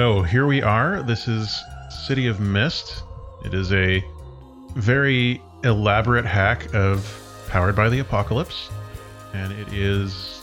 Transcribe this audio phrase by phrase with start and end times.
[0.00, 1.02] So here we are.
[1.02, 3.02] This is City of Mist.
[3.44, 4.02] It is a
[4.74, 8.70] very elaborate hack of Powered by the Apocalypse,
[9.34, 10.40] and it is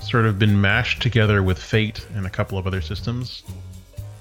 [0.00, 3.42] sort of been mashed together with Fate and a couple of other systems,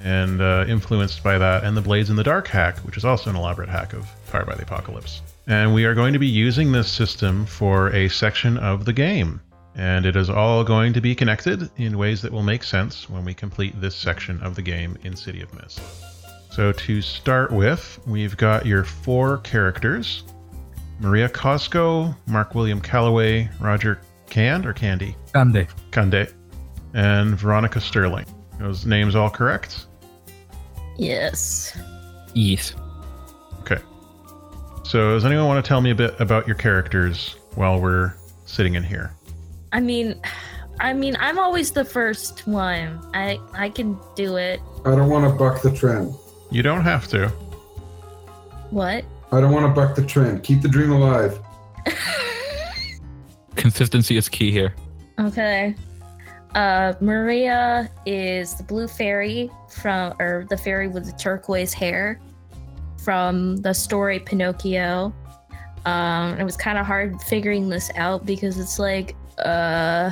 [0.02, 3.30] and uh, influenced by that, and the Blades in the Dark hack, which is also
[3.30, 5.22] an elaborate hack of Powered by the Apocalypse.
[5.48, 9.40] And we are going to be using this system for a section of the game.
[9.76, 13.26] And it is all going to be connected in ways that will make sense when
[13.26, 15.82] we complete this section of the game in City of Mist.
[16.52, 20.24] So, to start with, we've got your four characters
[21.00, 25.16] Maria Cosco, Mark William Calloway, Roger Cand or Candy?
[25.34, 25.68] Cande.
[25.92, 26.28] Cande,
[26.94, 28.26] and Veronica Sterling.
[28.60, 29.88] Those names all correct?
[30.98, 31.78] Yes.
[32.34, 32.74] Yes.
[33.62, 33.82] Okay.
[34.84, 38.14] So, does anyone want to tell me a bit about your characters while we're
[38.46, 39.14] sitting in here?
[39.74, 40.22] I mean,
[40.80, 43.02] I mean, I'm always the first one.
[43.14, 44.62] I I can do it.
[44.86, 46.14] I don't want to buck the trend.
[46.52, 47.30] You don't have to.
[48.70, 49.04] What?
[49.32, 50.44] I don't want to buck the trend.
[50.44, 51.40] Keep the dream alive.
[53.56, 54.76] Consistency is key here.
[55.20, 55.76] okay.
[56.54, 62.20] Uh, Maria is the blue fairy from, or the fairy with the turquoise hair
[63.04, 65.12] from the story Pinocchio.
[65.86, 70.12] Um, it was kind of hard figuring this out because it's like, uh,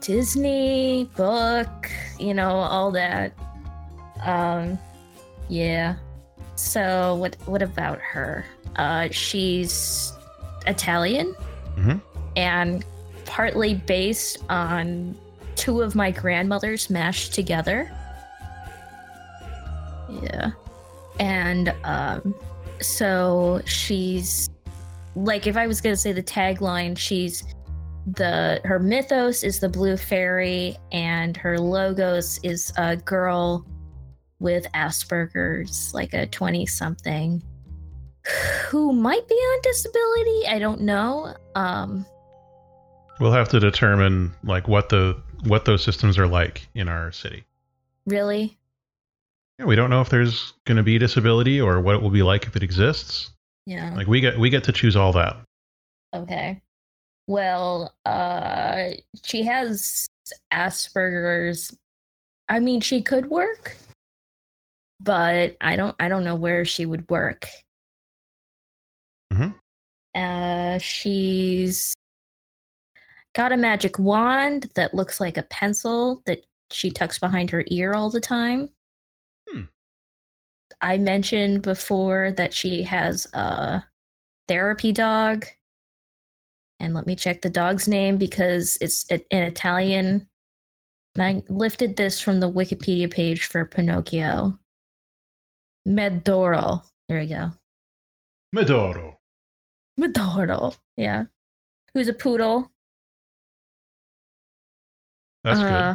[0.00, 3.32] Disney book, you know, all that.
[4.24, 4.78] Um,
[5.48, 5.96] yeah.
[6.56, 7.36] So what?
[7.46, 8.44] What about her?
[8.76, 10.12] Uh, she's
[10.66, 11.34] Italian,
[11.76, 12.00] Mhm.
[12.36, 12.84] and
[13.24, 15.16] partly based on
[15.56, 17.90] two of my grandmothers mashed together.
[20.22, 20.50] Yeah,
[21.18, 22.34] and um,
[22.80, 24.50] so she's
[25.16, 27.44] like, if I was gonna say the tagline, she's
[28.06, 33.66] the her mythos is the blue fairy, and her logos is a girl
[34.40, 37.42] with Asperger's, like a 20 something
[38.66, 40.46] who might be on disability.
[40.48, 41.34] I don't know.
[41.54, 42.04] Um,
[43.20, 47.44] We'll have to determine like what the what those systems are like in our city.
[48.06, 48.56] really?
[49.58, 52.22] Yeah, we don't know if there's going to be disability or what it will be
[52.22, 53.30] like if it exists.
[53.66, 53.94] Yeah.
[53.94, 55.36] Like we get we get to choose all that.
[56.14, 56.60] Okay.
[57.26, 58.90] Well, uh,
[59.24, 60.06] she has
[60.52, 61.76] Asperger's.
[62.48, 63.76] I mean, she could work,
[65.00, 65.94] but I don't.
[66.00, 67.46] I don't know where she would work.
[69.32, 69.54] Mhm.
[70.14, 71.94] Uh, she's
[73.34, 77.94] got a magic wand that looks like a pencil that she tucks behind her ear
[77.94, 78.68] all the time.
[79.48, 79.62] Hmm.
[80.80, 83.84] I mentioned before that she has a
[84.48, 85.46] therapy dog.
[86.82, 90.26] And let me check the dog's name because it's an Italian.
[91.14, 94.58] And I lifted this from the Wikipedia page for Pinocchio.
[95.86, 96.82] Medoro.
[97.08, 97.52] There we go.
[98.54, 99.14] Medoro.
[99.98, 100.76] Medoro.
[100.96, 101.26] Yeah.
[101.94, 102.68] Who's a poodle.
[105.44, 105.94] That's Uh,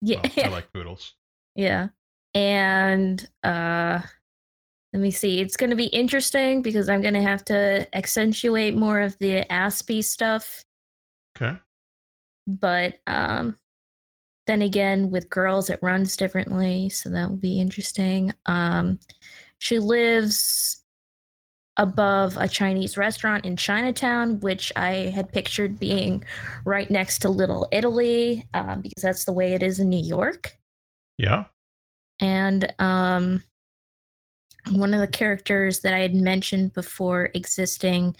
[0.00, 0.22] Yeah.
[0.36, 1.14] Well, I like poodles.
[1.54, 1.88] Yeah.
[2.34, 4.00] And uh
[4.94, 5.40] let me see.
[5.40, 9.44] It's going to be interesting because I'm going to have to accentuate more of the
[9.50, 10.64] Aspie stuff,
[11.36, 11.58] Okay.
[12.46, 13.58] but um
[14.46, 18.32] then again with girls it runs differently, so that will be interesting.
[18.46, 19.00] Um
[19.58, 20.80] she lives
[21.76, 26.22] above a Chinese restaurant in Chinatown, which I had pictured being
[26.64, 30.56] right next to Little Italy, um, because that's the way it is in New York.
[31.18, 31.46] Yeah.
[32.20, 33.42] and um
[34.70, 38.16] one of the characters that I had mentioned before existing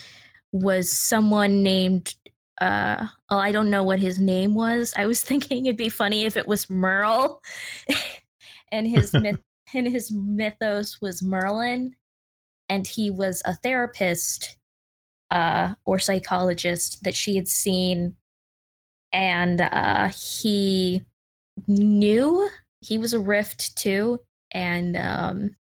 [0.52, 2.14] was someone named
[2.60, 4.94] uh oh I don't know what his name was.
[4.96, 7.42] I was thinking it'd be funny if it was Merle
[8.72, 9.40] and his myth
[9.72, 11.96] and his mythos was Merlin
[12.68, 14.56] and he was a therapist
[15.30, 18.14] uh or psychologist that she had seen
[19.12, 21.02] and uh he
[21.66, 22.48] knew
[22.80, 24.20] he was a rift too
[24.52, 25.56] and um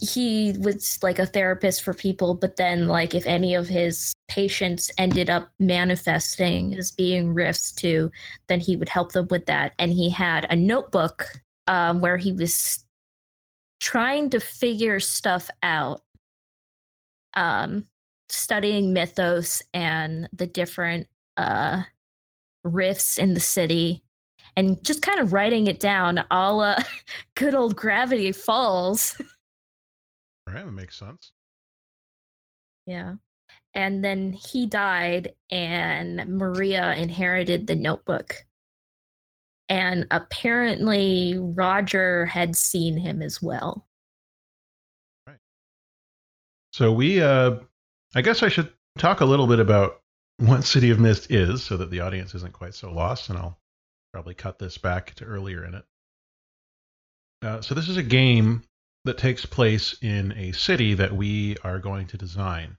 [0.00, 4.90] he was like a therapist for people but then like if any of his patients
[4.96, 8.10] ended up manifesting as being rifts too
[8.48, 9.72] then he would help them with that.
[9.78, 11.26] And he had a notebook
[11.66, 12.84] um where he was
[13.80, 16.02] trying to figure stuff out
[17.34, 17.86] um
[18.28, 21.06] studying mythos and the different
[21.36, 21.82] uh
[22.64, 24.02] rifts in the city
[24.56, 26.76] and just kind of writing it down all
[27.34, 29.16] good old gravity falls.
[29.18, 29.26] All
[30.52, 31.32] right, that makes sense.
[32.86, 33.14] yeah
[33.74, 38.44] and then he died and maria inherited the notebook
[39.70, 43.86] and apparently Roger had seen him as well.
[45.26, 45.38] Right.
[46.72, 47.60] So we, uh,
[48.16, 50.02] I guess I should talk a little bit about
[50.38, 53.60] what City of Mist is, so that the audience isn't quite so lost, and I'll
[54.12, 55.84] probably cut this back to earlier in it.
[57.42, 58.64] Uh, so this is a game
[59.04, 62.76] that takes place in a city that we are going to design.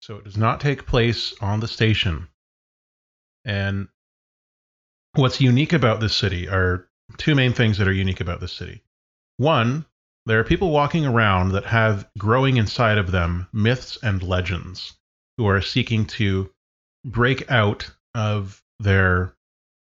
[0.00, 2.28] So it does not take place on the station.
[3.44, 3.88] And
[5.14, 8.82] what's unique about this city are two main things that are unique about this city.
[9.36, 9.84] One,
[10.26, 14.94] there are people walking around that have growing inside of them myths and legends
[15.36, 16.50] who are seeking to
[17.04, 19.34] break out of their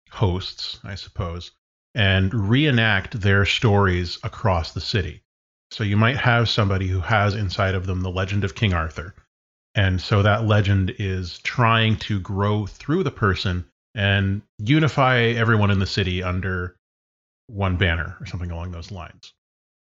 [0.09, 1.51] hosts, I suppose,
[1.93, 5.23] and reenact their stories across the city.
[5.71, 9.15] So you might have somebody who has inside of them the legend of King Arthur.
[9.73, 13.65] And so that legend is trying to grow through the person
[13.95, 16.75] and unify everyone in the city under
[17.47, 19.33] one banner or something along those lines.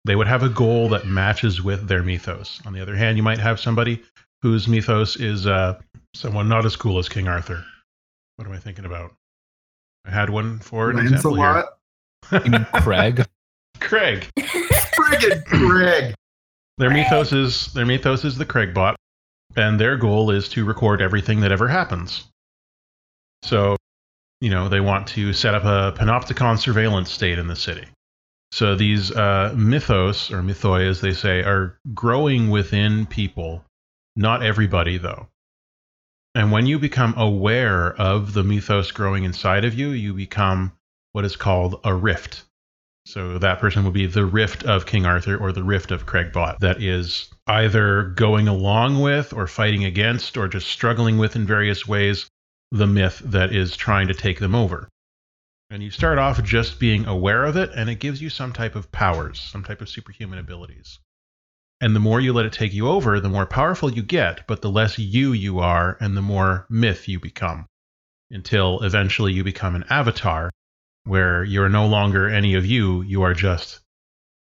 [0.05, 2.61] They would have a goal that matches with their mythos.
[2.65, 4.03] On the other hand, you might have somebody
[4.43, 5.79] whose mythos is uh,
[6.15, 7.65] someone not as cool as King Arthur.
[8.37, 9.13] What am I thinking about?
[10.07, 11.45] I had one for an example here.
[11.45, 12.45] Lancelot.
[12.45, 13.27] You mean Craig?
[13.81, 14.27] Craig.
[15.05, 16.14] Friggin' Greg.
[16.79, 18.94] Their mythos is their mythos is the Craigbot,
[19.56, 22.25] and their goal is to record everything that ever happens.
[23.43, 23.76] So,
[24.41, 27.87] you know, they want to set up a panopticon surveillance state in the city.
[28.52, 33.64] So these uh, mythos or mythoi, as they say, are growing within people.
[34.17, 35.29] Not everybody, though.
[36.35, 40.73] And when you become aware of the mythos growing inside of you, you become
[41.12, 42.44] what is called a rift.
[43.06, 46.58] So that person will be the rift of King Arthur or the rift of Craigbot
[46.61, 51.88] that is either going along with or fighting against or just struggling with in various
[51.88, 52.29] ways
[52.70, 54.88] the myth that is trying to take them over.
[55.70, 58.75] And you start off just being aware of it, and it gives you some type
[58.75, 60.99] of powers, some type of superhuman abilities.
[61.81, 64.62] And the more you let it take you over, the more powerful you get, but
[64.62, 67.67] the less you you are, and the more myth you become.
[68.31, 70.50] Until eventually you become an avatar,
[71.05, 73.81] where you're no longer any of you, you are just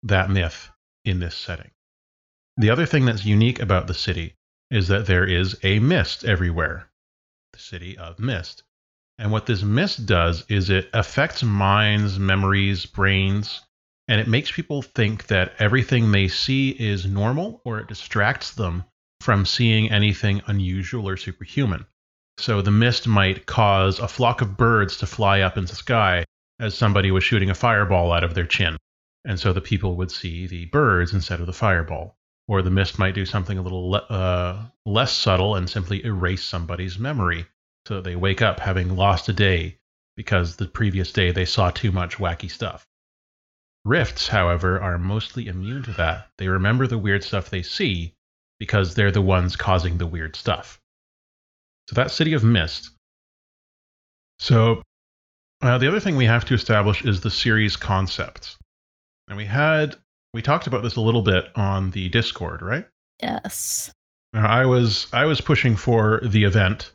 [0.03, 0.69] that myth
[1.05, 1.71] in this setting.
[2.57, 4.35] The other thing that's unique about the city
[4.69, 6.89] is that there is a mist everywhere,
[7.53, 8.63] the city of mist.
[9.17, 13.61] And what this mist does is it affects minds, memories, brains,
[14.07, 18.83] and it makes people think that everything they see is normal or it distracts them
[19.21, 21.85] from seeing anything unusual or superhuman.
[22.37, 26.25] So the mist might cause a flock of birds to fly up into the sky
[26.59, 28.77] as somebody was shooting a fireball out of their chin.
[29.25, 32.15] And so the people would see the birds instead of the fireball.
[32.47, 36.43] Or the mist might do something a little le- uh, less subtle and simply erase
[36.43, 37.45] somebody's memory
[37.89, 39.79] so they wake up having lost a day
[40.15, 42.85] because the previous day they saw too much wacky stuff.
[43.85, 46.29] Rifts, however, are mostly immune to that.
[46.37, 48.13] They remember the weird stuff they see
[48.59, 50.79] because they're the ones causing the weird stuff.
[51.87, 52.91] So that City of Mist.
[54.37, 54.83] So
[55.61, 58.57] uh, the other thing we have to establish is the series concept.
[59.27, 59.95] And we had
[60.33, 62.87] we talked about this a little bit on the Discord, right?
[63.21, 63.91] Yes.
[64.33, 66.91] Now, I was I was pushing for the event,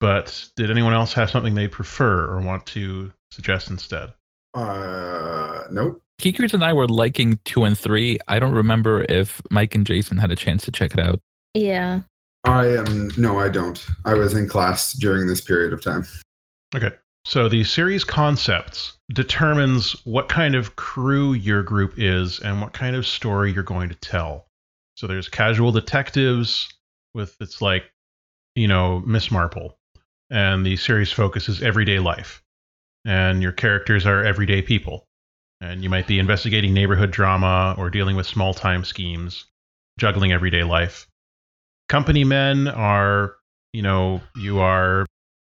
[0.00, 4.12] but did anyone else have something they prefer or want to suggest instead?
[4.54, 6.02] Uh, nope.
[6.20, 8.18] Kikers and I were liking two and three.
[8.28, 11.20] I don't remember if Mike and Jason had a chance to check it out.
[11.54, 12.00] Yeah.
[12.44, 13.10] I am.
[13.16, 13.84] No, I don't.
[14.04, 16.06] I was in class during this period of time.
[16.74, 16.90] Okay.
[17.24, 22.96] So the series concepts determines what kind of crew your group is and what kind
[22.96, 24.46] of story you're going to tell.
[24.96, 26.68] So there's casual detectives
[27.14, 27.84] with it's like,
[28.54, 29.78] you know, Miss Marple.
[30.30, 32.42] And the series focuses everyday life.
[33.04, 35.06] And your characters are everyday people.
[35.60, 39.44] And you might be investigating neighborhood drama or dealing with small time schemes,
[39.98, 41.06] juggling everyday life.
[41.88, 43.36] Company men are,
[43.72, 45.06] you know, you are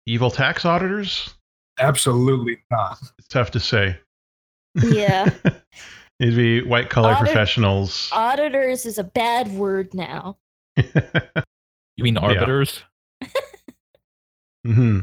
[0.06, 1.32] evil tax auditors.
[1.78, 2.98] Absolutely not.
[3.18, 3.98] It's tough to say.
[4.82, 5.30] Yeah.
[6.20, 8.10] It'd be white collar Audit- professionals.
[8.12, 10.36] Auditors is a bad word now.
[11.96, 12.82] You mean arbiters?
[14.64, 15.00] hmm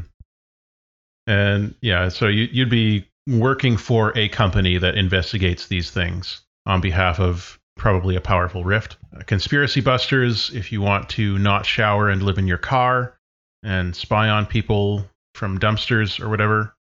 [1.26, 6.80] And yeah, so you, you'd be working for a company that investigates these things on
[6.80, 8.96] behalf of probably a powerful rift.
[9.16, 13.16] Uh, conspiracy busters, if you want to not shower and live in your car
[13.62, 16.74] and spy on people from dumpsters or whatever.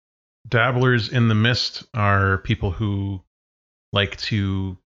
[0.48, 3.22] Dabblers in the mist are people who
[3.92, 4.78] like to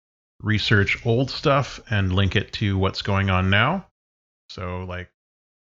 [0.42, 3.88] research old stuff and link it to what's going on now.
[4.50, 5.10] So, like,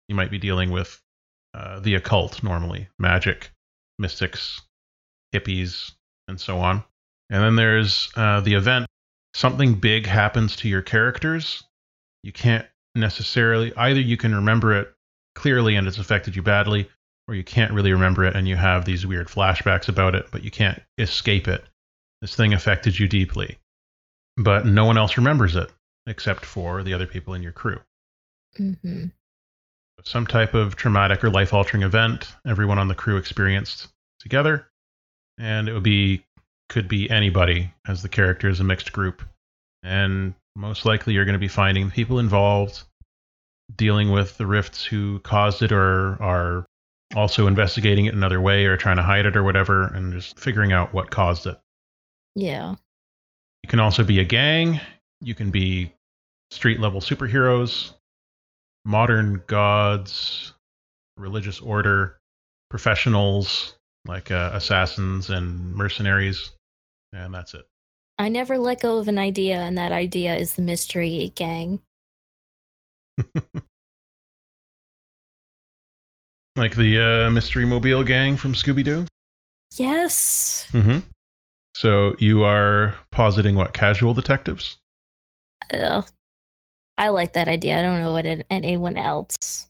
[0.08, 1.00] you might be dealing with
[1.54, 3.50] uh, the occult normally, magic,
[3.98, 4.60] mystics,
[5.34, 5.92] hippies,
[6.28, 6.82] and so on.
[7.30, 8.86] And then there's uh, the event.
[9.34, 11.64] Something big happens to your characters.
[12.22, 14.94] You can't necessarily either you can remember it
[15.34, 16.88] clearly and it's affected you badly,
[17.28, 20.44] or you can't really remember it and you have these weird flashbacks about it, but
[20.44, 21.64] you can't escape it.
[22.20, 23.58] This thing affected you deeply,
[24.36, 25.70] but no one else remembers it
[26.06, 27.80] except for the other people in your crew.
[28.56, 29.06] hmm
[30.04, 33.88] Some type of traumatic or life altering event everyone on the crew experienced
[34.20, 34.68] together,
[35.38, 36.24] and it would be
[36.68, 39.22] could be anybody as the character is a mixed group,
[39.82, 42.82] and most likely you're going to be finding the people involved,
[43.76, 46.64] dealing with the rifts who caused it or are
[47.14, 50.72] also investigating it another way or trying to hide it or whatever, and just figuring
[50.72, 51.58] out what caused it.
[52.34, 52.74] Yeah.
[53.62, 54.80] You can also be a gang.
[55.20, 55.92] You can be
[56.50, 57.92] street level superheroes,
[58.84, 60.52] modern gods,
[61.16, 62.18] religious order,
[62.70, 63.74] professionals
[64.06, 66.50] like uh, assassins and mercenaries,
[67.12, 67.66] and that's it.
[68.18, 71.80] I never let go of an idea, and that idea is the mystery gang.
[76.56, 79.06] Like the uh, Mystery Mobile gang from Scooby Doo.
[79.76, 80.68] Yes.
[80.72, 81.00] Mm-hmm.
[81.74, 84.76] So you are positing what casual detectives?
[86.96, 87.78] I like that idea.
[87.78, 89.68] I don't know what it, anyone else.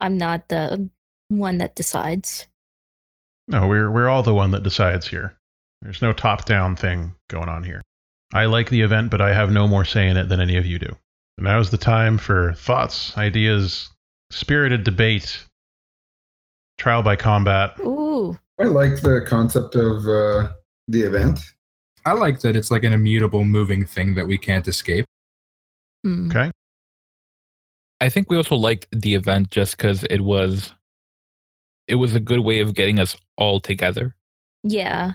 [0.00, 0.88] I'm not the
[1.28, 2.46] one that decides.
[3.46, 5.36] No, we're we're all the one that decides here.
[5.82, 7.82] There's no top down thing going on here.
[8.32, 10.66] I like the event, but I have no more say in it than any of
[10.66, 10.96] you do.
[11.38, 13.90] Now's the time for thoughts, ideas,
[14.30, 15.44] spirited debate,
[16.78, 17.78] trial by combat.
[17.80, 18.38] Ooh.
[18.58, 20.52] I like the concept of uh,
[20.88, 21.40] the event.
[22.06, 25.04] I like that it's like an immutable moving thing that we can't escape.
[26.02, 26.30] Hmm.
[26.30, 26.50] Okay.
[28.00, 30.72] I think we also liked the event just because it was
[31.88, 34.14] it was a good way of getting us all together.
[34.62, 35.12] Yeah.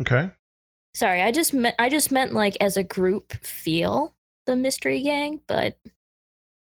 [0.00, 0.30] Okay.
[0.94, 4.14] Sorry, I just meant I just meant like as a group feel
[4.44, 5.78] the mystery gang, but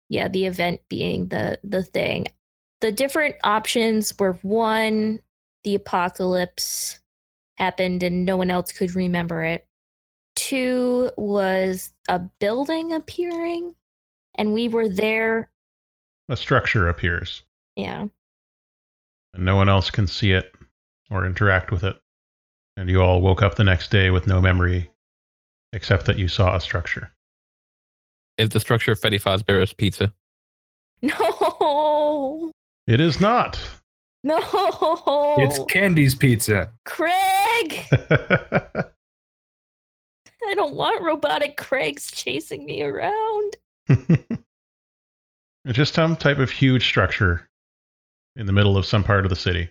[0.08, 2.26] yeah, the event being the the thing.
[2.82, 5.20] The different options were one,
[5.62, 6.98] the apocalypse
[7.56, 9.64] happened and no one else could remember it.
[10.34, 13.76] Two was a building appearing
[14.34, 15.48] and we were there.
[16.28, 17.42] A structure appears,
[17.76, 18.06] Yeah.
[19.34, 20.52] and no one else can see it
[21.08, 21.96] or interact with it.
[22.76, 24.90] And you all woke up the next day with no memory
[25.72, 27.12] except that you saw a structure.
[28.38, 30.12] Is the structure Freddy Fazbear's pizza?
[31.02, 32.50] No.
[32.86, 33.60] It is not.
[34.24, 34.38] No.
[35.38, 36.72] It's Candy's Pizza.
[36.84, 37.86] Craig.
[40.44, 43.56] I don't want robotic Craigs chasing me around.
[43.88, 44.38] it's
[45.72, 47.48] just some type of huge structure
[48.36, 49.70] in the middle of some part of the city.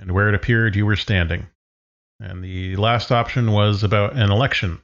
[0.00, 1.46] And where it appeared, you were standing.
[2.20, 4.80] And the last option was about an election,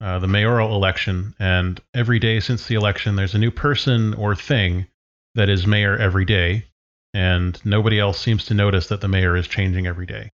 [0.00, 1.34] uh, the mayoral election.
[1.38, 4.86] And every day since the election, there's a new person or thing
[5.34, 6.64] that is mayor every day.
[7.12, 10.30] And nobody else seems to notice that the mayor is changing every day.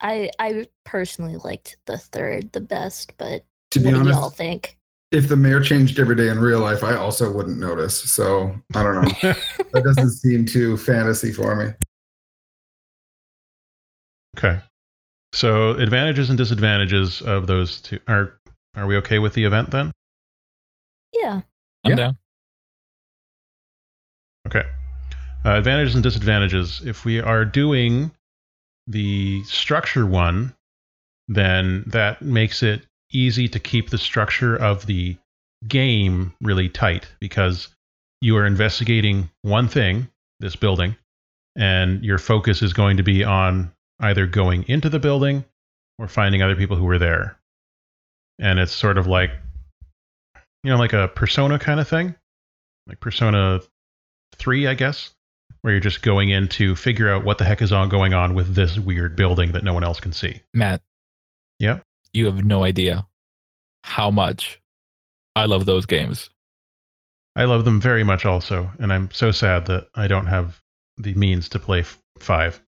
[0.00, 4.36] I I personally liked the third the best, but To be what do y'all honest,
[4.36, 4.78] think?
[5.12, 8.00] if the mayor changed every day in real life, I also wouldn't notice.
[8.12, 9.02] So I don't know.
[9.72, 11.72] that doesn't seem too fantasy for me.
[14.36, 14.60] Okay.
[15.32, 18.38] So advantages and disadvantages of those two are
[18.76, 19.92] are we okay with the event then?
[21.84, 21.90] Yeah.
[21.92, 22.04] I'm Yeah.
[22.04, 22.18] down.
[24.46, 24.68] Okay.
[25.44, 26.82] Uh, advantages and disadvantages.
[26.84, 28.10] If we are doing
[28.86, 30.54] the structure one,
[31.28, 35.16] then that makes it easy to keep the structure of the
[35.68, 37.68] game really tight because
[38.20, 40.08] you are investigating one thing,
[40.40, 40.96] this building,
[41.56, 45.44] and your focus is going to be on either going into the building
[45.98, 47.38] or finding other people who were there.
[48.38, 49.30] And it's sort of like,
[50.64, 52.14] you know, like a persona kind of thing,
[52.86, 53.60] like Persona
[54.36, 55.14] 3, I guess,
[55.60, 58.34] where you're just going in to figure out what the heck is on going on
[58.34, 60.40] with this weird building that no one else can see.
[60.54, 60.80] Matt.
[61.58, 61.80] Yeah?
[62.14, 63.06] You have no idea
[63.82, 64.60] how much
[65.36, 66.30] I love those games.
[67.36, 70.62] I love them very much also, and I'm so sad that I don't have
[70.96, 72.62] the means to play f- 5.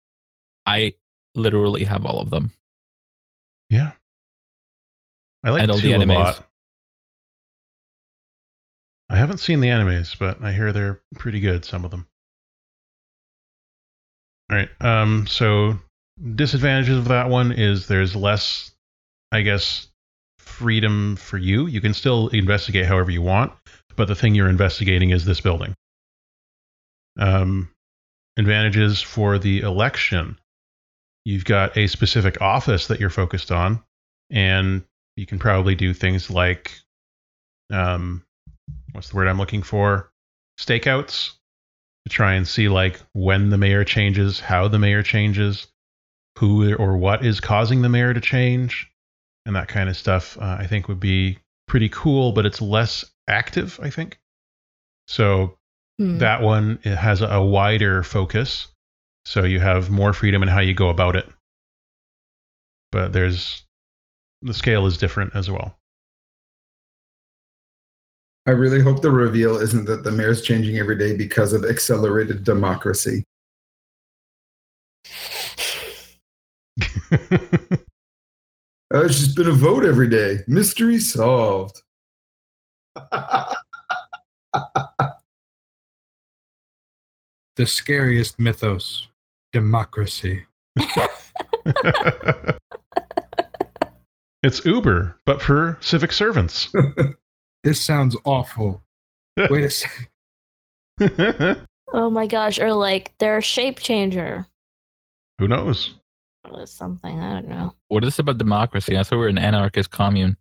[0.66, 0.94] I
[1.34, 2.52] literally have all of them.
[3.70, 3.92] Yeah.
[5.44, 6.46] I like And all 2 the a lot.
[9.08, 12.06] I haven't seen the animes, but I hear they're pretty good, some of them.
[14.50, 14.68] All right.
[14.80, 15.78] Um, so
[16.34, 18.72] disadvantages of that one is there's less,
[19.32, 19.88] I guess,
[20.38, 21.66] freedom for you.
[21.66, 23.52] You can still investigate however you want,
[23.96, 25.75] but the thing you're investigating is this building.
[27.18, 27.70] Um,
[28.36, 30.38] advantages for the election.
[31.25, 33.82] You've got a specific office that you're focused on,
[34.30, 34.84] and
[35.16, 36.72] you can probably do things like,
[37.72, 38.22] um,
[38.92, 40.11] what's the word I'm looking for?
[40.58, 41.32] Stakeouts
[42.04, 45.66] to try and see like when the mayor changes, how the mayor changes,
[46.38, 48.90] who or what is causing the mayor to change,
[49.44, 50.37] and that kind of stuff.
[50.38, 53.78] Uh, I think would be pretty cool, but it's less active.
[53.82, 54.18] I think.
[55.08, 55.56] So
[55.99, 56.18] Hmm.
[56.18, 58.68] that one it has a wider focus,
[59.25, 61.26] so you have more freedom in how you go about it.
[62.92, 63.64] But there's
[64.42, 65.78] the scale is different as well.
[68.46, 72.44] I really hope the reveal isn't that the mayor's changing every day because of accelerated
[72.44, 73.24] democracy.
[78.94, 80.38] Uh, it's just been a vote every day.
[80.46, 81.82] Mystery solved.
[87.56, 89.08] The scariest mythos
[89.52, 90.44] democracy.
[94.42, 96.72] it's Uber, but for civic servants.
[97.66, 98.80] This sounds awful.
[99.50, 101.67] Wait a second.
[101.93, 104.47] Oh my gosh, or like they're a shape changer
[105.40, 105.95] Who knows?
[106.49, 107.19] or something.
[107.19, 107.75] I don't know.
[107.88, 108.97] What is this about democracy?
[108.97, 110.36] I thought we were an anarchist commune.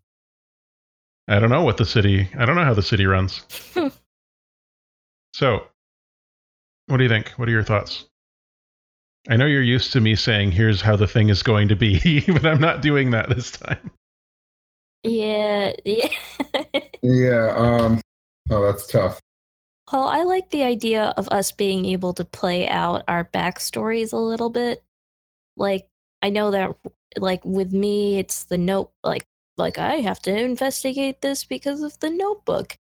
[1.28, 2.30] I don't know what the city.
[2.38, 3.42] I don't know how the city runs.
[5.34, 5.64] so,
[6.86, 7.30] what do you think?
[7.38, 8.06] What are your thoughts?
[9.28, 12.22] I know you're used to me saying, "Here's how the thing is going to be,"
[12.28, 13.90] but I'm not doing that this time.
[15.02, 16.10] Yeah, yeah.
[17.06, 17.54] Yeah.
[17.56, 18.02] Um.
[18.50, 19.20] Oh, that's tough.
[19.92, 24.18] well, I like the idea of us being able to play out our backstories a
[24.18, 24.84] little bit.
[25.58, 25.88] Like,
[26.22, 26.76] I know that,
[27.18, 28.92] like with me, it's the note.
[29.04, 29.26] Like,
[29.58, 32.78] like I have to investigate this because of the Notebook,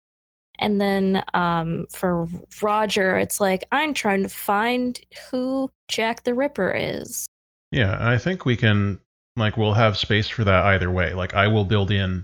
[0.60, 2.28] and then um, for
[2.62, 7.28] Roger, it's like I'm trying to find who Jack the Ripper is.
[7.72, 9.00] Yeah, I think we can.
[9.38, 11.14] Like, we'll have space for that either way.
[11.14, 12.24] Like, I will build in.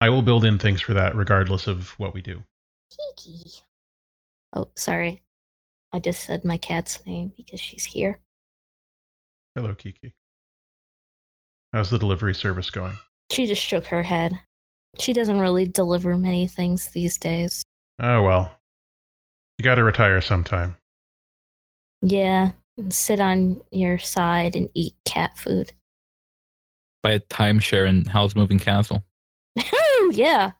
[0.00, 2.42] I will build in things for that regardless of what we do.
[2.90, 3.50] Kiki.
[4.54, 5.22] Oh, sorry.
[5.92, 8.18] I just said my cat's name because she's here.
[9.54, 10.14] Hello, Kiki.
[11.72, 12.96] How's the delivery service going?
[13.30, 14.32] She just shook her head.
[14.98, 17.62] She doesn't really deliver many things these days.
[18.00, 18.50] Oh well,
[19.58, 20.76] you got to retire sometime.
[22.02, 25.72] Yeah, and sit on your side and eat cat food.
[27.02, 29.04] By a timeshare in Howl's Moving Castle.
[30.12, 30.52] yeah.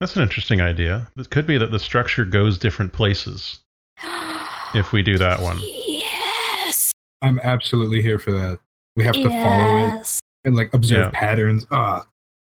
[0.00, 1.08] That's an interesting idea.
[1.16, 3.60] It could be that the structure goes different places
[4.74, 5.58] if we do that one.
[5.62, 6.92] Yes.
[7.22, 8.58] I'm absolutely here for that.
[8.96, 11.18] We have to follow it and like observe Yeah.
[11.20, 11.66] patterns.
[11.70, 12.06] Ah,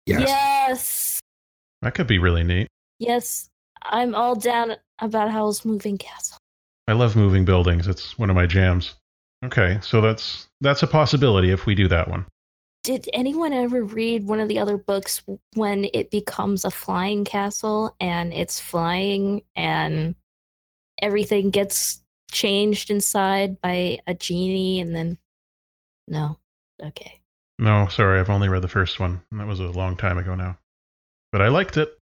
[0.07, 0.21] yes.
[0.29, 1.21] Yes.
[1.83, 2.69] That could be really neat.
[2.99, 3.49] Yes.
[3.83, 6.39] I'm all down about Howl's Moving Castle.
[6.89, 7.87] I love moving buildings.
[7.89, 8.95] It's one of my jams.
[9.45, 12.25] Okay, so that's that's a possibility if we do that one.
[12.85, 15.23] Did anyone ever read one of the other books
[15.55, 20.15] when it becomes a flying castle and it's flying and
[21.01, 25.17] everything gets changed inside by a genie and then
[26.07, 26.39] no.
[26.83, 27.21] Okay.
[27.59, 29.23] No, sorry, I've only read the first one.
[29.33, 30.59] That was a long time ago now.
[31.33, 31.97] But I liked it.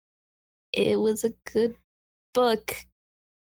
[0.73, 1.75] It was a good
[2.35, 2.77] book.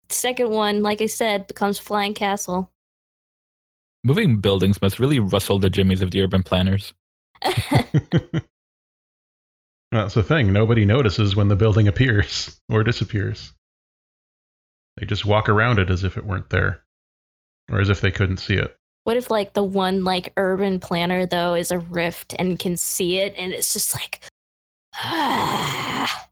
[0.10, 2.70] Second one, like I said, becomes flying castle.
[4.04, 6.94] Moving buildings must really rustle the jimmies of the urban planners.
[9.92, 10.52] That's the thing.
[10.52, 13.54] Nobody notices when the building appears or disappears.
[14.98, 16.84] They just walk around it as if it weren't there,
[17.72, 18.76] or as if they couldn't see it.
[19.04, 23.18] What if like the one like urban planner though is a rift and can see
[23.18, 24.22] it and it's just like
[24.96, 26.28] ah.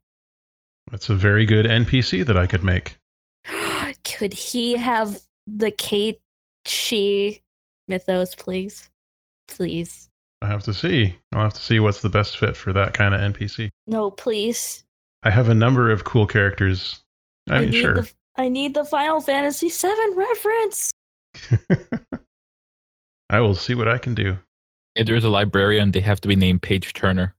[0.89, 2.97] That's a very good NPC that I could make.
[4.03, 6.19] could he have the Cait
[6.65, 7.41] Sith
[7.87, 8.89] mythos please?
[9.47, 10.10] Please.
[10.41, 11.15] I have to see.
[11.33, 13.69] I'll have to see what's the best fit for that kind of NPC.
[13.87, 14.83] No, please.
[15.23, 17.01] I have a number of cool characters.
[17.49, 17.93] I mean, sure.
[17.95, 20.91] the I need the Final Fantasy VII reference.
[23.29, 24.37] I will see what I can do.
[24.95, 27.35] If there's a librarian, they have to be named Page Turner.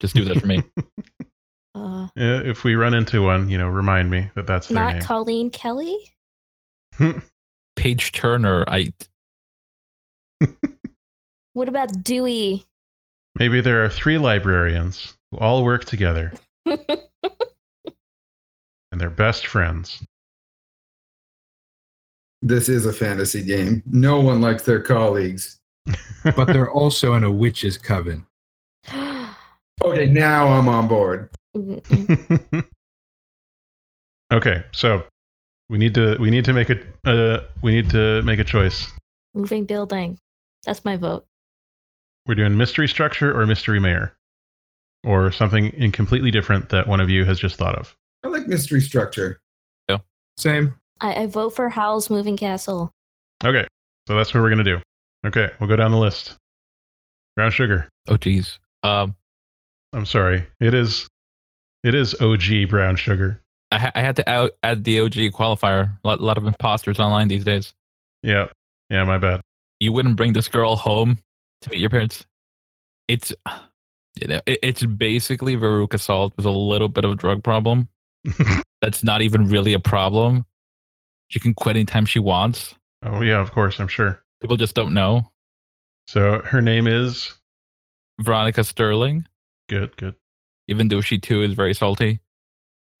[0.00, 0.62] Just do that for me.
[1.76, 5.50] Uh if we run into one, you know, remind me that that's their not Colleen
[5.50, 6.14] Kelly?
[7.00, 7.20] name.
[7.74, 8.64] Page Turner.
[8.68, 8.92] I
[11.54, 12.64] What about Dewey?
[13.38, 16.32] Maybe there are three librarians who all work together
[16.66, 16.80] and
[18.92, 20.04] they're best friends.
[22.42, 23.82] This is a fantasy game.
[23.86, 25.58] No one likes their colleagues.
[26.24, 28.26] But they're also in a witch's coven.
[29.84, 31.28] Okay, now I'm on board.
[34.32, 35.02] Okay, so
[35.68, 38.90] We need to we need to make a uh, we need to make a choice.
[39.34, 40.18] Moving building.
[40.64, 41.26] That's my vote.
[42.26, 44.14] We're doing mystery structure or mystery mayor,
[45.04, 47.94] or something in completely different that one of you has just thought of.
[48.24, 49.40] I like mystery structure.
[49.88, 49.98] Yeah.
[50.38, 50.74] Same.
[51.00, 52.90] I, I vote for Howl's Moving Castle.
[53.44, 53.66] Okay,
[54.08, 54.80] so that's what we're gonna do.
[55.26, 56.36] Okay, we'll go down the list.
[57.36, 57.88] Brown sugar.
[58.08, 58.58] Oh, geez.
[58.82, 59.14] Um,
[59.92, 60.46] I'm sorry.
[60.60, 61.08] It is
[61.82, 63.40] it is OG brown sugar.
[63.70, 65.90] I, ha- I had to out- add the OG qualifier.
[66.04, 67.74] A lot, lot of imposters online these days.
[68.22, 68.46] Yeah.
[68.88, 69.40] Yeah, my bad.
[69.80, 71.18] You wouldn't bring this girl home
[71.64, 72.24] to meet your parents.
[73.08, 73.32] It's,
[74.20, 77.88] you know, it, it's basically Veruca Salt with a little bit of a drug problem.
[78.80, 80.44] That's not even really a problem.
[81.28, 82.74] She can quit anytime she wants.
[83.02, 84.22] oh yeah, of course, I'm sure.
[84.40, 85.30] People just don't know.
[86.06, 87.32] So her name is
[88.20, 89.26] Veronica Sterling,
[89.68, 90.14] good, good.
[90.68, 92.20] even though she too is very salty.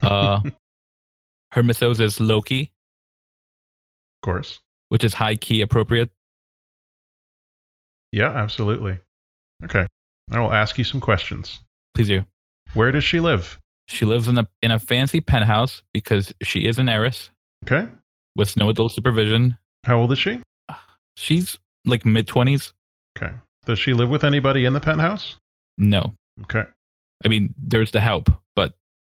[0.02, 0.40] Uh,
[1.52, 2.72] her mythos is Loki,
[4.22, 4.60] Of course.
[4.88, 6.10] which is high key appropriate.
[8.14, 8.98] Yeah, absolutely.
[9.64, 9.86] Okay.
[10.30, 11.60] I will ask you some questions.
[11.94, 12.24] Please do.
[12.74, 13.58] Where does she live?
[13.88, 17.30] She lives in a in a fancy penthouse because she is an heiress
[17.64, 17.88] Okay.
[18.36, 19.58] with no adult supervision.
[19.84, 20.40] How old is she?
[21.16, 22.72] She's like mid twenties.
[23.18, 23.32] Okay.
[23.66, 25.36] Does she live with anybody in the penthouse?
[25.76, 26.64] No, Okay.
[27.24, 28.74] I mean there's the help, but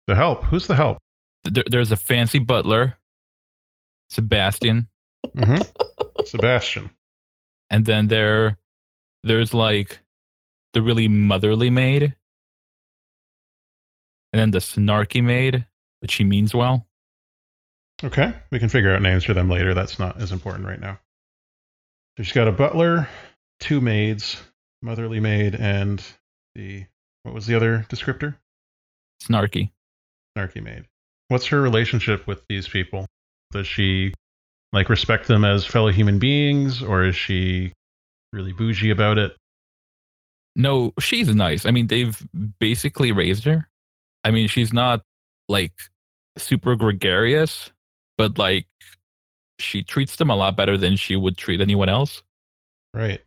[0.09, 0.43] The help.
[0.45, 0.99] Who's the help?
[1.45, 2.99] th- there's a fancy butler,
[4.11, 4.89] Sebastian,
[5.37, 5.63] hmm
[6.25, 6.91] Sebastian.
[7.71, 8.57] and then there
[9.25, 9.99] there's like
[10.75, 12.15] the really motherly maid,
[14.33, 15.67] and then the snarky maid,
[16.01, 16.87] but she means well.
[18.05, 18.33] Okay.
[18.51, 19.75] We can figure out names for them later.
[19.75, 21.01] That's not as important right now.
[22.17, 23.09] So she's got a butler,
[23.61, 24.41] two maids,
[24.83, 26.03] motherly maid, and
[26.55, 26.85] the
[27.23, 28.37] what was the other descriptor?
[29.23, 29.71] Snarky.
[30.37, 30.85] Snarky maid.
[31.29, 33.07] What's her relationship with these people?
[33.51, 34.15] Does she
[34.73, 37.73] like respect them as fellow human beings, or is she
[38.33, 39.37] really bougie about it?
[40.57, 41.67] No, she's nice.
[41.67, 42.21] I mean, they've
[42.59, 43.69] basically raised her.
[44.25, 45.03] I mean, she's not
[45.49, 45.73] like
[46.37, 47.71] super gregarious,
[48.17, 48.67] but like
[49.61, 52.23] she treats them a lot better than she would treat anyone else.
[52.95, 53.21] Right.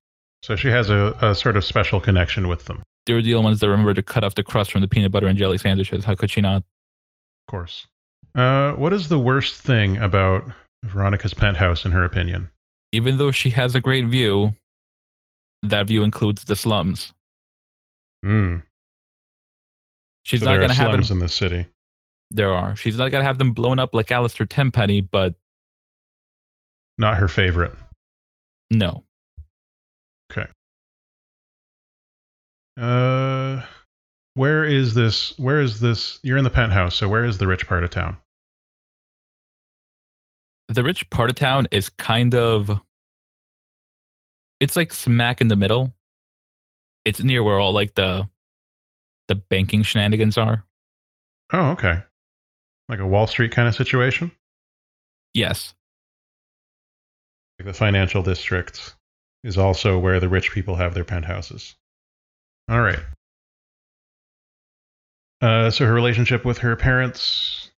[0.44, 3.50] So she has a, a sort of special connection with them, They were the only
[3.50, 6.04] ones that remember to cut off the crust from the peanut butter and jelly sandwiches.
[6.04, 6.58] How could she not?
[6.58, 7.88] of course.
[8.34, 10.44] Uh, what is the worst thing about
[10.86, 12.50] Veronica's penthouse, in her opinion?
[12.92, 14.54] Even though she has a great view,
[15.64, 17.14] that view includes the slums.
[18.24, 18.58] Hmm.
[20.24, 21.02] She's So not there are going to have them.
[21.04, 21.66] slums in the city.
[22.30, 22.76] There are.
[22.76, 25.36] She's not going to have them blown up like Allistair Tenpenny, but
[26.98, 27.74] Not her favorite.
[28.70, 29.04] no.
[30.32, 30.48] Okay.
[32.80, 33.62] Uh,
[34.36, 35.38] where is this?
[35.38, 36.20] Where is this?
[36.24, 38.16] You're in the penthouse, so where is the rich part of town?
[40.70, 42.80] The rich part of town is kind of.
[44.62, 45.92] It's like smack in the middle.
[47.04, 48.30] It's near where all like the
[49.28, 50.64] the banking shenanigans are.
[51.52, 52.04] Oh, okay.
[52.88, 54.32] Like a Wall Street kind of situation?
[55.34, 55.74] Yes.
[57.60, 58.96] Like the financial district
[59.44, 61.76] is also where the rich people have their penthouses.
[62.70, 63.00] All right.
[65.42, 67.72] Uh, so her relationship with her parents.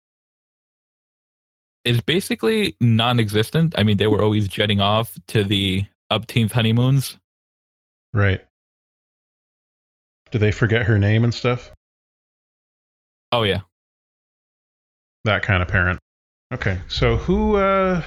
[1.85, 3.75] is basically non existent.
[3.79, 7.19] I mean, they were always jetting off to the upteenth honeymoons.
[8.13, 8.45] Right.
[10.31, 11.71] Do they forget her name and stuff?
[13.33, 13.61] Oh yeah.
[15.25, 16.01] That kind of parent.
[16.53, 16.79] Okay.
[16.89, 18.03] So who uh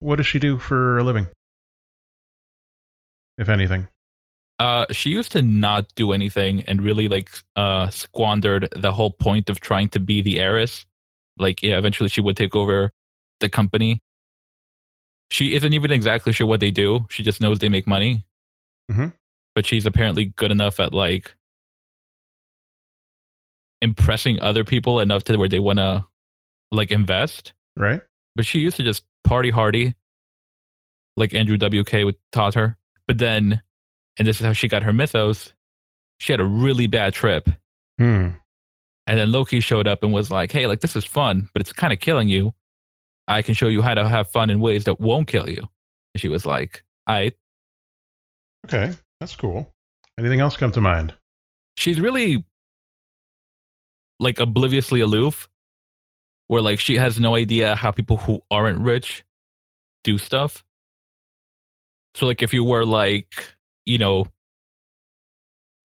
[0.00, 1.26] what does she do for a living?
[3.38, 3.88] If anything.
[4.60, 9.50] Uh, she used to not do anything and really like uh squandered the whole point
[9.50, 10.86] of trying to be the heiress.
[11.38, 12.92] Like, yeah, eventually she would take over
[13.40, 14.00] the company.
[15.30, 17.06] She isn't even exactly sure what they do.
[17.10, 18.24] She just knows they make money.
[18.90, 19.12] Mhm.
[19.54, 21.34] But she's apparently good enough at like
[23.80, 26.04] impressing other people enough to where they want to
[26.70, 27.52] like invest.
[27.76, 28.00] Right?
[28.36, 29.94] But she used to just party hardy,
[31.16, 32.76] like Andrew WK would taught her.
[33.06, 33.62] But then,
[34.18, 35.52] and this is how she got her mythos.
[36.18, 37.48] She had a really bad trip,
[37.98, 38.30] Hmm.
[39.06, 41.72] and then Loki showed up and was like, "Hey, like this is fun, but it's
[41.72, 42.54] kind of killing you.
[43.26, 45.68] I can show you how to have fun in ways that won't kill you."
[46.14, 47.32] And she was like, "I."
[48.66, 48.94] Okay.
[49.20, 49.72] That's cool.
[50.18, 51.14] Anything else come to mind?
[51.76, 52.44] She's really
[54.20, 55.48] like obliviously aloof,
[56.48, 59.24] where like she has no idea how people who aren't rich
[60.02, 60.64] do stuff.
[62.14, 63.32] So like if you were like,
[63.86, 64.26] you know,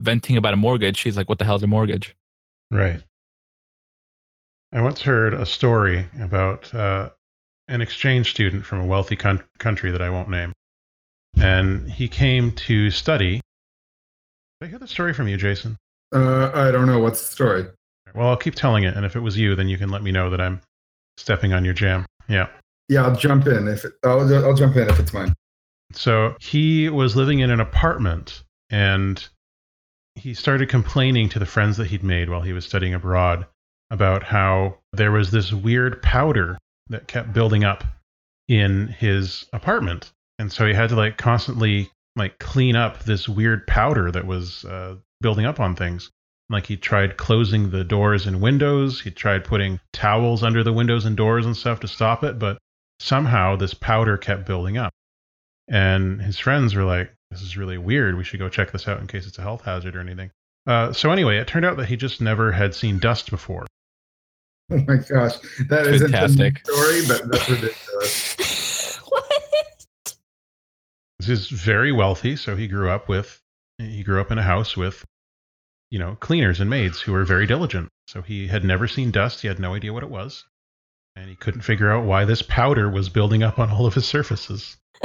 [0.01, 2.15] venting about a mortgage, she's like, "What the hell's a mortgage?"
[2.69, 3.01] Right.
[4.71, 7.09] I once heard a story about uh,
[7.69, 10.51] an exchange student from a wealthy coun- country that I won't name.
[11.39, 13.41] And he came to study.
[14.59, 15.77] Did I hear the story from you, Jason?
[16.13, 17.67] Uh, I don't know what's the story.
[18.15, 20.11] Well, I'll keep telling it, and if it was you, then you can let me
[20.11, 20.59] know that I'm
[21.17, 22.05] stepping on your jam.
[22.27, 22.47] Yeah.
[22.89, 25.33] Yeah, I'll jump in if it, I'll, I'll jump in if it's mine.
[25.91, 29.23] So he was living in an apartment and
[30.15, 33.45] he started complaining to the friends that he'd made while he was studying abroad
[33.91, 36.57] about how there was this weird powder
[36.89, 37.83] that kept building up
[38.47, 40.11] in his apartment.
[40.37, 44.65] And so he had to like constantly like clean up this weird powder that was
[44.65, 46.09] uh, building up on things.
[46.49, 49.01] Like he tried closing the doors and windows.
[49.01, 52.57] He tried putting towels under the windows and doors and stuff to stop it, but
[52.99, 54.91] somehow this powder kept building up.
[55.67, 58.17] And his friends were like, this is really weird.
[58.17, 60.31] We should go check this out in case it's a health hazard or anything.
[60.65, 63.67] Uh, so, anyway, it turned out that he just never had seen dust before.
[64.71, 65.35] Oh my gosh,
[65.67, 66.63] that isn't Fantastic.
[66.63, 68.97] the story, but that's ridiculous.
[69.09, 70.15] what?
[71.23, 73.41] He's very wealthy, so he grew up with
[73.79, 75.03] he grew up in a house with
[75.89, 77.89] you know cleaners and maids who were very diligent.
[78.07, 79.41] So he had never seen dust.
[79.41, 80.45] He had no idea what it was,
[81.15, 84.05] and he couldn't figure out why this powder was building up on all of his
[84.07, 84.77] surfaces.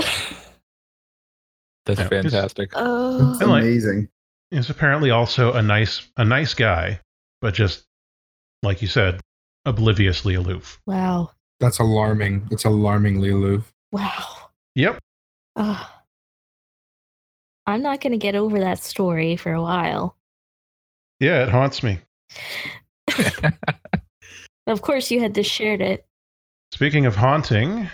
[1.86, 2.08] That's Yeah.
[2.08, 2.70] fantastic.
[2.74, 3.32] Oh.
[3.32, 4.08] That's like- amazing.
[4.50, 7.00] He's apparently also a nice a nice guy,
[7.40, 7.84] but just
[8.62, 9.20] like you said,
[9.64, 10.80] obliviously aloof.
[10.86, 11.30] Wow.
[11.60, 12.48] That's alarming.
[12.50, 13.72] It's alarmingly aloof.
[13.92, 14.50] Wow.
[14.74, 14.98] Yep.
[15.56, 15.86] Ugh.
[17.66, 20.16] I'm not going to get over that story for a while.
[21.20, 22.00] Yeah, it haunts me.
[24.66, 26.06] Of course, you had just shared it.
[26.72, 27.88] Speaking of haunting,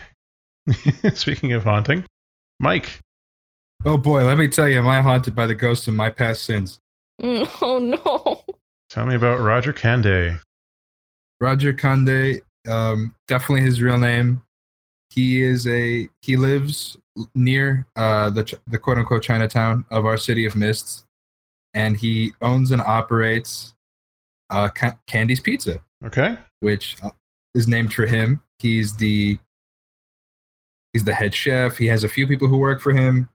[1.14, 2.04] speaking of haunting,
[2.61, 3.00] Mike,
[3.85, 6.44] Oh boy, let me tell you, am I haunted by the ghosts of my past
[6.44, 6.78] sins?
[7.22, 8.44] Oh no.
[8.88, 10.38] tell me about Roger Kande.
[11.40, 14.42] Roger Conde, um, definitely his real name.
[15.11, 16.96] He is a he lives
[17.35, 21.05] near uh, the the quote unquote Chinatown of our city of Mists,
[21.74, 23.74] and he owns and operates
[24.50, 26.37] uh, Ca- Candy's Pizza, Okay.
[26.61, 27.11] which uh,
[27.55, 28.40] is named for him.
[28.61, 29.38] He's the
[30.92, 31.76] he's the head chef.
[31.76, 33.29] He has a few people who work for him.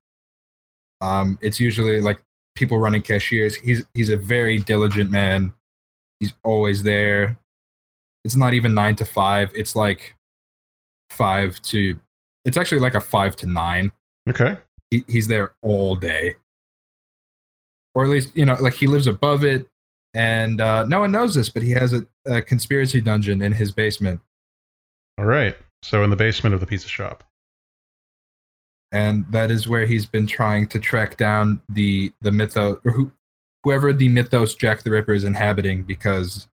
[1.01, 2.21] Um, it's usually like
[2.55, 3.55] people running cashiers.
[3.55, 5.51] He's he's a very diligent man.
[6.21, 7.37] He's always there.
[8.25, 9.51] It's not even nine to five.
[9.55, 10.15] It's like
[11.09, 11.97] five to.
[12.43, 13.93] It's actually like a five to nine.
[14.27, 14.57] Okay.
[14.91, 16.35] He, he's there all day,
[17.93, 19.67] or at least you know, like he lives above it,
[20.13, 23.71] and uh, no one knows this, but he has a, a conspiracy dungeon in his
[23.71, 24.19] basement.
[25.17, 25.55] All right.
[25.83, 27.23] So in the basement of the pizza shop.
[28.91, 33.11] and that is where he's been trying to track down the the mythos or who,
[33.63, 36.47] whoever the mythos Jack the Ripper is inhabiting because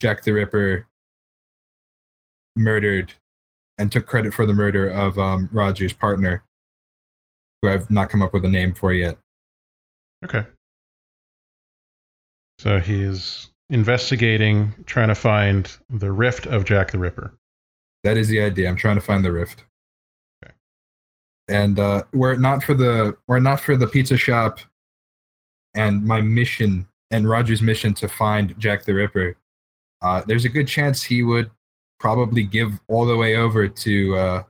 [0.00, 0.86] Jack the Ripper
[2.56, 3.12] murdered
[3.78, 6.44] and took credit for the murder of um, Roger's partner,
[7.60, 9.18] who I've not come up with a name for yet.
[10.24, 10.44] Okay.
[12.58, 17.34] So he's investigating, trying to find the rift of Jack the Ripper.
[18.04, 18.68] That is the idea.
[18.68, 19.64] I'm trying to find the rift.
[20.44, 20.52] Okay.
[21.48, 24.60] And uh, were it not for the were it not for the pizza shop
[25.74, 29.36] and my mission and Roger's mission to find Jack the Ripper,
[30.02, 31.50] uh, there's a good chance he would
[32.02, 34.42] probably give all the way over to uh,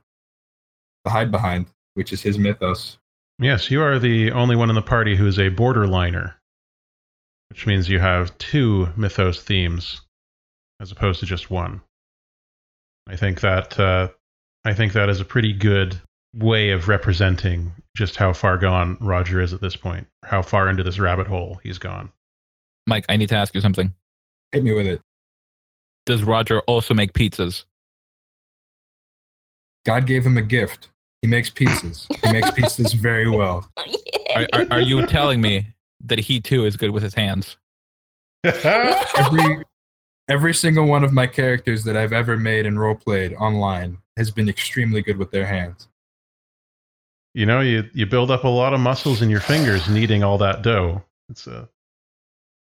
[1.05, 2.97] the hide behind, which is his mythos.
[3.37, 6.33] Yes, you are the only one in the party who is a borderliner,
[7.49, 10.01] which means you have two mythos themes
[10.81, 11.81] as opposed to just one.
[13.07, 14.07] I think that uh,
[14.65, 16.01] I think that is a pretty good
[16.35, 20.81] way of representing just how far gone Roger is at this point, how far into
[20.81, 22.11] this rabbit hole he's gone.
[22.87, 23.93] Mike, I need to ask you something.
[24.51, 25.01] Hit me with it.
[26.05, 27.63] Does Roger also make pizzas?
[29.85, 30.89] God gave him a gift.
[31.21, 32.05] He makes pizzas.
[32.25, 33.69] He makes pizzas very well.
[34.35, 35.67] Are, are, are you telling me
[36.03, 37.57] that he too is good with his hands?
[38.43, 39.63] every
[40.27, 44.31] every single one of my characters that I've ever made and role played online has
[44.31, 45.87] been extremely good with their hands.
[47.33, 50.37] you know, you, you build up a lot of muscles in your fingers kneading all
[50.37, 51.01] that dough.
[51.29, 51.67] It's a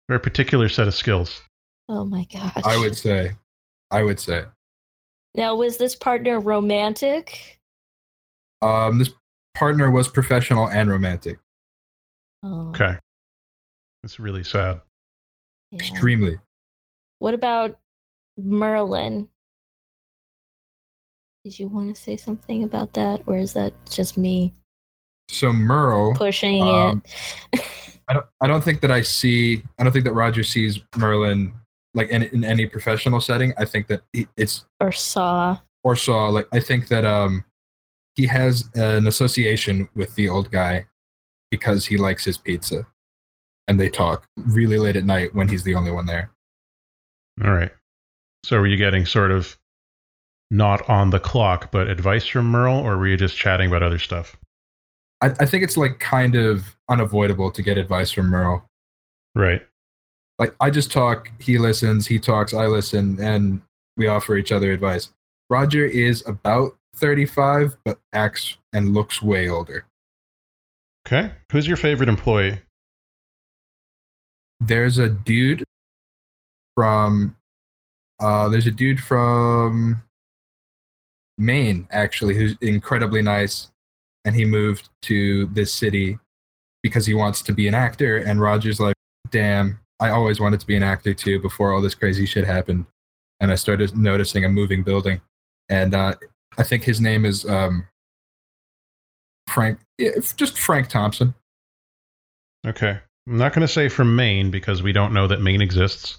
[0.09, 1.43] very particular set of skills.
[1.89, 2.63] Oh my gosh.
[2.65, 3.33] I would say.
[3.91, 4.45] I would say.
[5.35, 7.61] Now, was this partner romantic?
[8.63, 9.11] Um, this
[9.55, 11.39] partner was professional and romantic.
[12.43, 12.97] Oh, Okay.
[14.03, 14.81] It's really sad.
[15.73, 15.79] yeah.
[15.79, 16.39] Extremely.
[17.19, 17.79] What about
[18.39, 19.29] Merlin?
[21.45, 24.55] Did you want to say something about that, or is that just me
[25.29, 27.03] So Merle, pushing Um,
[27.53, 27.65] it?
[28.09, 31.53] I don't I don't think that I see I don't think that Roger sees Merlin
[31.97, 33.53] like in, in any professional setting.
[33.59, 34.03] I think that
[34.37, 35.59] it's or saw?
[35.83, 36.29] or saw.
[36.29, 37.45] Like I think that um,
[38.15, 40.87] he has an association with the old guy
[41.51, 42.87] because he likes his pizza,
[43.67, 46.31] and they talk really late at night when he's the only one there.
[47.45, 47.73] All right.
[48.45, 49.59] So were you getting sort of
[50.51, 53.99] not on the clock, but advice from Merle, or were you just chatting about other
[53.99, 54.37] stuff?
[55.21, 58.69] I, I think it's like kind of unavoidable to get advice from Merle.
[59.35, 59.63] Right.
[60.39, 63.63] Like I just talk, he listens, he talks, I listen, and
[63.97, 65.11] we offer each other advice.
[65.49, 69.87] Roger is about 35, but acts and looks way older.
[71.07, 71.31] Okay.
[71.53, 72.61] Who's your favorite employee?
[74.61, 75.65] There's a dude
[76.75, 77.37] from
[78.21, 80.03] uh there's a dude from
[81.39, 83.71] Maine actually who's incredibly nice
[84.25, 86.19] and he moved to this city
[86.83, 88.97] because he wants to be an actor and Roger's like
[89.31, 92.87] damn I always wanted to be an actor too before all this crazy shit happened
[93.41, 95.21] and I started noticing a moving building
[95.69, 96.15] and uh
[96.59, 97.87] I think his name is um
[99.49, 101.35] Frank yeah, just Frank Thompson
[102.67, 102.99] Okay.
[103.29, 106.19] I'm not going to say from Maine because we don't know that Maine exists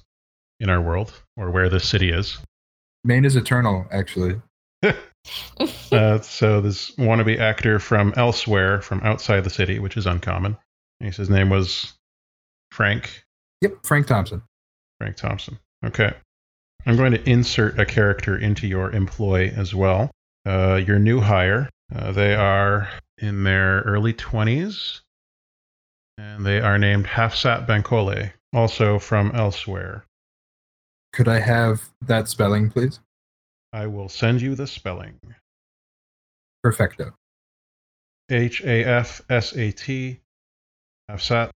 [0.59, 2.37] in our world or where this city is.
[3.03, 4.41] Maine is eternal actually
[5.91, 10.57] Uh, so this wannabe actor from elsewhere, from outside the city, which is uncommon.
[10.99, 11.93] He says his name was
[12.71, 13.23] Frank
[13.61, 14.41] yep Frank Thompson
[14.99, 15.59] Frank Thompson.
[15.85, 16.11] Okay.
[16.85, 20.09] I'm going to insert a character into your employ as well.
[20.45, 21.69] Uh, your new hire.
[21.93, 25.01] Uh, they are in their early 20s,
[26.17, 30.05] and they are named Hafsat Bankole, also from elsewhere.
[31.13, 32.99] could I have that spelling please
[33.73, 35.19] I will send you the spelling.
[36.63, 37.13] perfecto
[38.29, 40.19] H A F S A T,
[41.09, 41.51] Hafsat,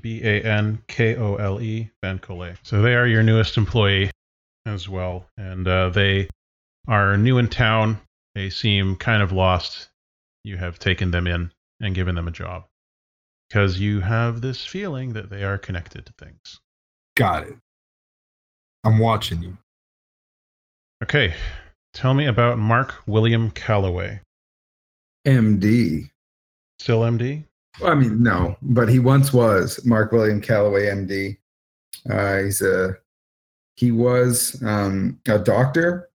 [0.00, 2.56] B A N K O L E, Bankole.
[2.62, 4.10] So they are your newest employee
[4.66, 6.28] as well, and uh, they
[6.88, 8.00] are new in town.
[8.34, 9.88] They seem kind of lost.
[10.44, 12.64] You have taken them in and given them a job
[13.48, 16.60] because you have this feeling that they are connected to things.
[17.16, 17.54] got it
[18.84, 19.58] I'm watching you
[21.02, 21.34] Okay,
[21.92, 24.20] tell me about Mark William Calloway.
[25.26, 26.10] MD.
[26.78, 27.44] Still MD?
[27.80, 31.38] Well, I mean, no, but he once was Mark William Calloway, MD.
[32.10, 32.96] Uh, he's a
[33.76, 36.10] he was um, a doctor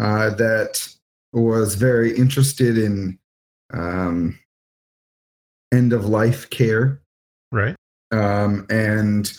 [0.00, 0.86] uh, that
[1.32, 3.18] was very interested in
[3.72, 4.38] um,
[5.72, 7.00] end of life care,
[7.52, 7.76] Right.
[8.10, 9.32] um, and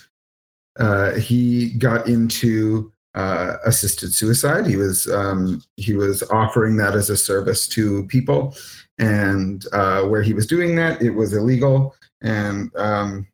[0.79, 4.67] uh, he got into uh, assisted suicide.
[4.67, 8.55] He was um, he was offering that as a service to people,
[8.99, 13.27] and uh, where he was doing that, it was illegal, and um,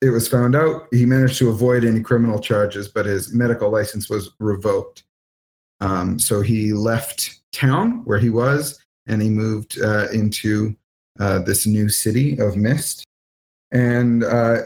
[0.00, 0.86] it was found out.
[0.92, 5.02] He managed to avoid any criminal charges, but his medical license was revoked.
[5.80, 10.76] Um, so he left town where he was, and he moved uh, into
[11.18, 13.04] uh, this new city of Mist,
[13.72, 14.58] and uh,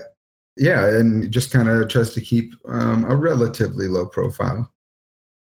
[0.59, 4.71] yeah, and just kind of tries to keep um, a relatively low profile.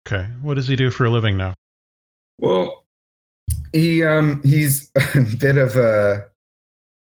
[0.08, 0.28] Okay.
[0.41, 1.54] What does he do for a living now?
[2.39, 2.86] Well,
[3.74, 6.25] he um, he's a bit of a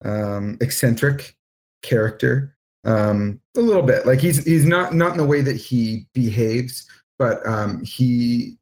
[0.05, 1.37] um, eccentric
[1.83, 4.07] character, um, a little bit.
[4.07, 8.59] Like he's he's not not in the way that he behaves, but um, he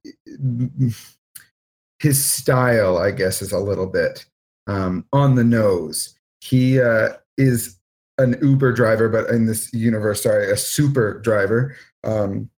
[1.99, 4.27] his style, I guess, is a little bit
[4.67, 6.19] um, on the nose.
[6.41, 7.79] He uh, is
[8.19, 11.77] an Uber driver, but in this universe, sorry, a super driver.
[12.05, 12.51] Um,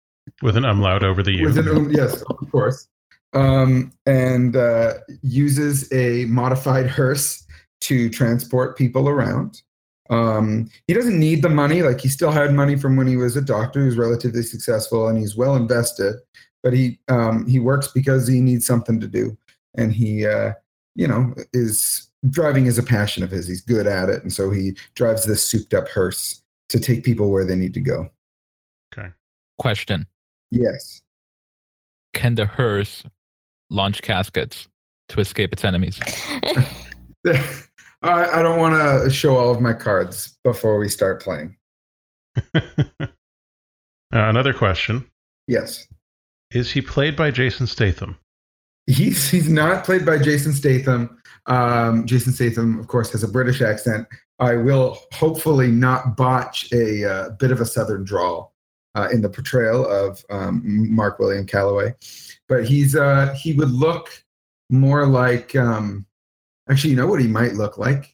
[0.42, 1.46] With an umlaut over the U.
[1.46, 2.88] with an um, yes, of course,
[3.34, 7.46] um, and uh, uses a modified hearse
[7.82, 9.62] to transport people around.
[10.10, 13.36] Um, he doesn't need the money; like he still had money from when he was
[13.36, 13.84] a doctor.
[13.84, 16.16] He's relatively successful and he's well invested.
[16.64, 19.38] But he um, he works because he needs something to do,
[19.76, 20.54] and he uh,
[20.98, 23.48] you know is driving is a passion of his.
[23.48, 27.46] He's good at it, and so he drives this souped-up hearse to take people where
[27.46, 28.10] they need to go.
[28.94, 29.10] Okay.
[29.58, 30.06] Question:
[30.52, 31.02] Yes.
[32.14, 33.04] Can the hearse
[33.70, 34.68] launch caskets
[35.10, 36.00] to escape its enemies?
[38.02, 41.56] I, I don't want to show all of my cards before we start playing.
[44.14, 45.06] Uh, another question:
[45.48, 45.86] Yes,
[46.52, 48.18] Is he played by Jason Statham?
[48.88, 51.22] He's he's not played by Jason Statham.
[51.46, 54.08] Um, Jason Statham, of course, has a British accent.
[54.40, 58.54] I will hopefully not botch a uh, bit of a Southern drawl
[58.96, 60.62] uh, in the portrayal of um,
[60.94, 61.96] Mark William Calloway,
[62.50, 64.24] but he's uh, he would look
[64.70, 65.56] more like.
[65.56, 66.06] Um,
[66.70, 68.14] actually, you know what he might look like?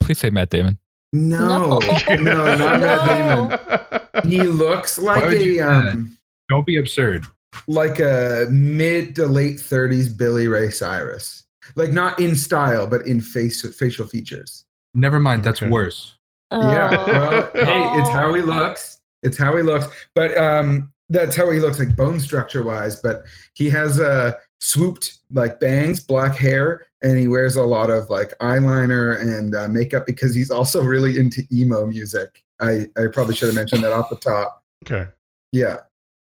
[0.00, 0.78] Please say Matt Damon.
[1.12, 2.16] No, No.
[2.16, 3.58] no, not Matt Damon.
[4.28, 6.18] He looks like a you do um,
[6.50, 7.24] Don't be absurd.
[7.66, 11.44] Like a mid to late 30s Billy Ray Cyrus.
[11.76, 14.64] Like not in style, but in face facial features.
[14.94, 15.44] Never mind.
[15.44, 15.70] That's Okay.
[15.70, 16.16] worse.
[16.50, 16.88] Yeah.
[16.92, 17.06] Oh.
[17.06, 19.00] Well, hey, it's how he looks.
[19.22, 19.86] It's how he looks.
[20.14, 23.00] But um that's how he looks like bone structure wise.
[23.00, 23.24] But
[23.54, 28.36] he has uh swooped like bangs, black hair, and he wears a lot of like
[28.38, 32.42] eyeliner and uh, makeup because he's also really into emo music.
[32.60, 34.62] I, I probably should have mentioned that off the top.
[34.84, 35.08] Okay.
[35.52, 35.78] Yeah.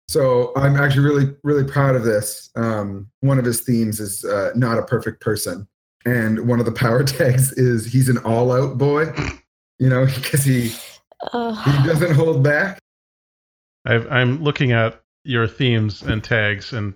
[0.08, 2.50] So I'm actually really, really proud of this.
[2.56, 5.68] Um, one of his themes is uh, not a perfect person.
[6.06, 9.06] And one of the power tags is he's an all out boy,
[9.80, 10.70] you know, because he,
[11.32, 12.80] he doesn't hold back.
[13.86, 16.94] I've, I'm looking at your themes and tags, and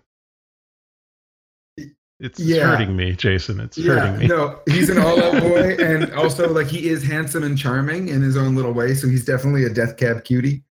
[2.19, 2.63] it's Yeah.
[2.65, 3.59] hurting me, Jason.
[3.59, 4.27] It's Yeah, hurting me.
[4.27, 5.75] no, he's an all out boy.
[5.79, 8.93] And also, like, he is handsome and charming in his own little way.
[8.95, 10.63] So he's definitely a death cab cutie.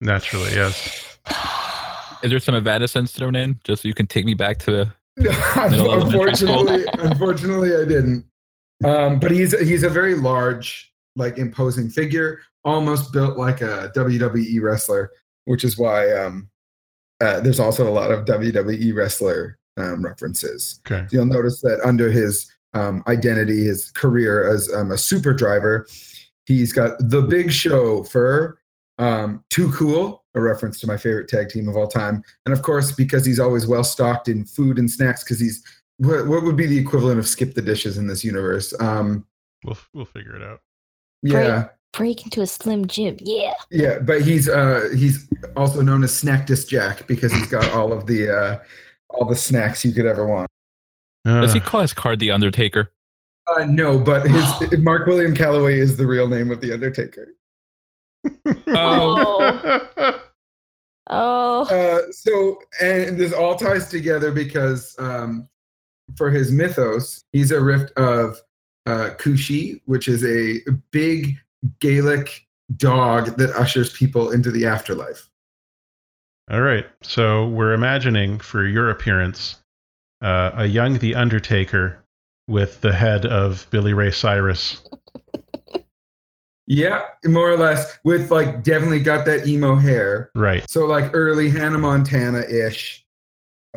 [0.00, 1.11] Naturally, yes.
[2.22, 4.92] Is there some evanescence thrown in just so you can take me back to the?
[5.16, 6.68] Middle of elementary school.
[6.68, 8.24] unfortunately, unfortunately, I didn't.
[8.84, 14.62] Um, but he's he's a very large, like imposing figure, almost built like a WWE
[14.62, 15.10] wrestler,
[15.44, 16.48] which is why um,
[17.20, 20.80] uh, there's also a lot of WWE wrestler um, references.
[20.86, 21.06] Okay.
[21.10, 25.86] You'll notice that under his um, identity, his career as um, a super driver,
[26.46, 28.58] he's got the Big Show for
[28.98, 32.62] um, Too Cool, a reference to my favorite tag team of all time, and of
[32.62, 35.62] course because he's always well stocked in food and snacks, because he's
[35.98, 38.74] what, what would be the equivalent of skip the dishes in this universe?
[38.80, 39.26] Um,
[39.64, 40.60] We'll we'll figure it out.
[41.22, 43.16] yeah, Break into a slim jim.
[43.20, 43.52] Yeah.
[43.70, 48.06] yeah, but he's uh, he's also known as Snacktus Jack because he's got all of
[48.06, 48.58] the uh,
[49.10, 50.48] all the snacks you could ever want.
[51.24, 52.90] Does he Uh, call his card the Undertaker?
[53.56, 57.28] Uh, no, but his Mark William Calloway is the real name of the Undertaker.
[58.68, 60.18] Oh.
[61.10, 61.62] Oh.
[61.64, 65.48] Uh, so, and this all ties together because um,
[66.16, 68.40] for his mythos, he's a rift of
[68.86, 70.60] uh, Cu Sith, which is a
[70.90, 71.36] big
[71.80, 72.46] Gaelic
[72.76, 75.28] dog that ushers people into the afterlife.
[76.50, 76.86] All right.
[77.02, 79.56] So we're imagining for your appearance
[80.22, 82.02] uh, a young The Undertaker
[82.48, 84.82] with the head of Billy Ray Cyrus.
[86.66, 90.30] Yeah, more or less, with like definitely got that emo hair.
[90.34, 90.68] Right.
[90.70, 93.04] So, like early Hannah Montana ish.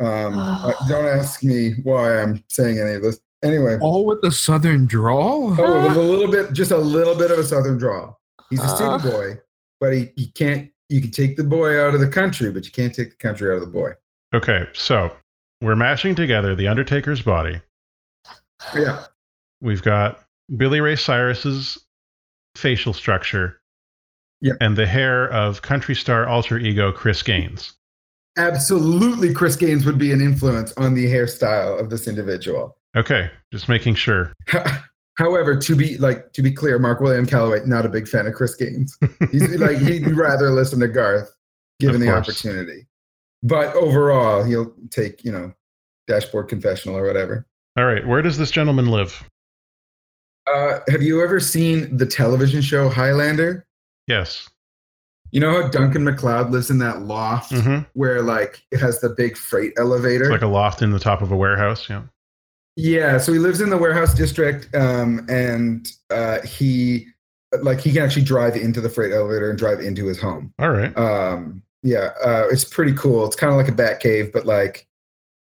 [0.00, 3.20] Um, uh, don't ask me why I'm saying any of this.
[3.42, 5.54] Anyway, All with the southern drawl.
[5.60, 8.20] Oh, with a little bit, just a little bit of a southern drawl.
[8.50, 8.98] He's a Uh.
[8.98, 9.40] city boy,
[9.80, 10.70] but he, he can't.
[10.88, 13.50] You can take the boy out of the country, but you can't take the country
[13.50, 13.90] out of the boy.
[14.32, 14.66] Okay.
[14.72, 15.10] So
[15.60, 17.60] we're mashing together The Undertaker's body.
[18.74, 19.04] Yeah,
[19.60, 20.20] We've got
[20.56, 21.78] Billy Ray Cyrus's
[22.56, 23.60] facial structure.
[24.40, 24.54] Yeah.
[24.60, 27.72] And the hair of country star alter ego Chris Gaines.
[28.36, 29.32] absolutely.
[29.32, 32.76] Chris Gaines would be an influence on the hairstyle of this individual.
[32.96, 33.30] Okay.
[33.52, 34.32] Just making sure.
[35.18, 38.34] However, to be like to be clear, Mark William Calloway not a big fan of
[38.34, 38.98] Chris Gaines.
[39.32, 41.34] He's like he'd rather listen to Garth,
[41.80, 42.86] given the opportunity.
[43.42, 45.54] But overall, he'll take you know,
[46.06, 47.46] dashboard confessional or whatever.
[47.78, 48.06] All right.
[48.06, 49.24] Where does this gentleman live?
[50.52, 53.66] Uh, have you ever seen the television show Highlander?
[54.06, 54.48] Yes.
[55.32, 59.10] You know how Duncan MacLeod lives in that loft hmm where like it has the
[59.10, 60.30] big freight elevator?
[60.30, 61.88] Like a loft in the top of a warehouse.
[61.90, 62.02] Yeah.
[62.76, 67.06] yeah, so he lives in the warehouse district, um, and uh, he
[67.60, 70.52] like he can actually drive into the freight elevator and drive into his home.
[70.58, 70.96] All right.
[70.96, 73.26] Um, yeah, uh, it's pretty cool.
[73.26, 74.85] It's kind of like a bat cave, but like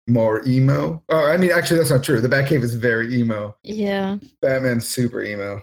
[0.07, 1.03] more emo.
[1.09, 2.21] Oh, I mean, actually, that's not true.
[2.21, 3.57] The bat cave is very emo.
[3.63, 4.19] Yeah.
[4.41, 5.63] Batman's super emo.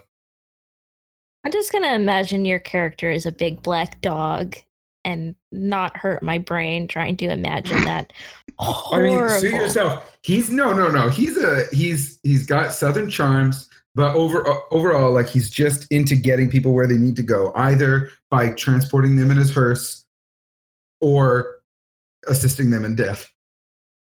[1.44, 4.56] I'm just gonna imagine your character is a big black dog
[5.04, 8.12] and not hurt my brain trying to imagine that.
[8.58, 10.18] I mean, see yourself.
[10.22, 11.08] He's no, no, no.
[11.08, 16.14] He's a he's he's got southern charms, but over uh, overall, like he's just into
[16.14, 20.04] getting people where they need to go, either by transporting them in his hearse
[21.00, 21.56] or
[22.28, 23.30] assisting them in death.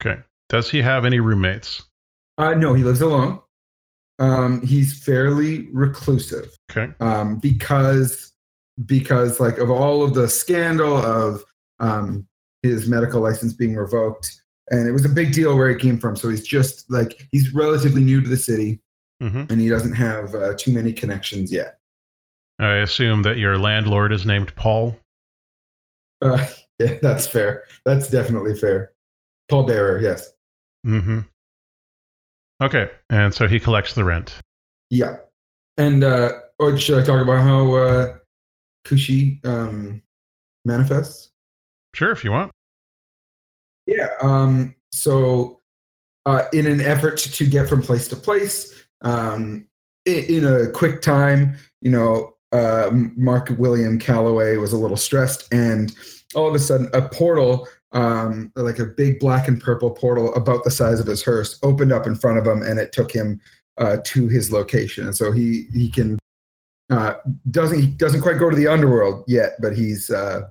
[0.05, 0.21] Okay.
[0.49, 1.83] Does he have any roommates?
[2.37, 3.39] Uh, no, he lives alone.
[4.19, 6.91] Um, he's fairly reclusive Okay.
[6.99, 8.33] um, because
[8.85, 11.43] because like of all of the scandal of
[11.79, 12.27] um,
[12.63, 14.41] his medical license being revoked,
[14.71, 16.15] and it was a big deal where he came from.
[16.17, 18.81] So he's just like he's relatively new to the city,
[19.21, 21.79] hmm and he doesn't have uh, too many connections yet.
[22.59, 24.97] I assume that your landlord is named Paul.
[26.21, 26.45] Uh,
[26.79, 27.63] yeah, that's fair.
[27.85, 28.91] That's definitely fair.
[29.49, 30.31] Paul Bearer, yes,
[30.83, 31.19] hmm
[32.61, 32.89] Okay.
[33.09, 34.35] And so he collects the rent.
[34.89, 35.17] yeah.
[35.77, 38.17] And uh, or should I talk about how uh,
[38.83, 40.01] Cu Sith um,
[40.65, 41.31] manifests?
[41.95, 42.51] Sure, if you want.
[43.87, 44.09] Yeah.
[44.21, 45.61] Um, so,
[46.25, 49.67] uh, in an effort to get from place to place, um,
[50.05, 55.47] in, in a quick time, you know, uh, Mark William Calloway was a little stressed,
[55.53, 55.95] and
[56.35, 60.63] all of a sudden, a portal, um, like a big black and purple portal about
[60.63, 63.39] the size of his hearse, opened up in front of him, and it took him
[63.77, 65.05] uh, to his location.
[65.05, 66.19] And so he he can
[66.89, 67.13] uh,
[67.51, 70.41] doesn't he doesn't quite go to the underworld yet, but he's uh,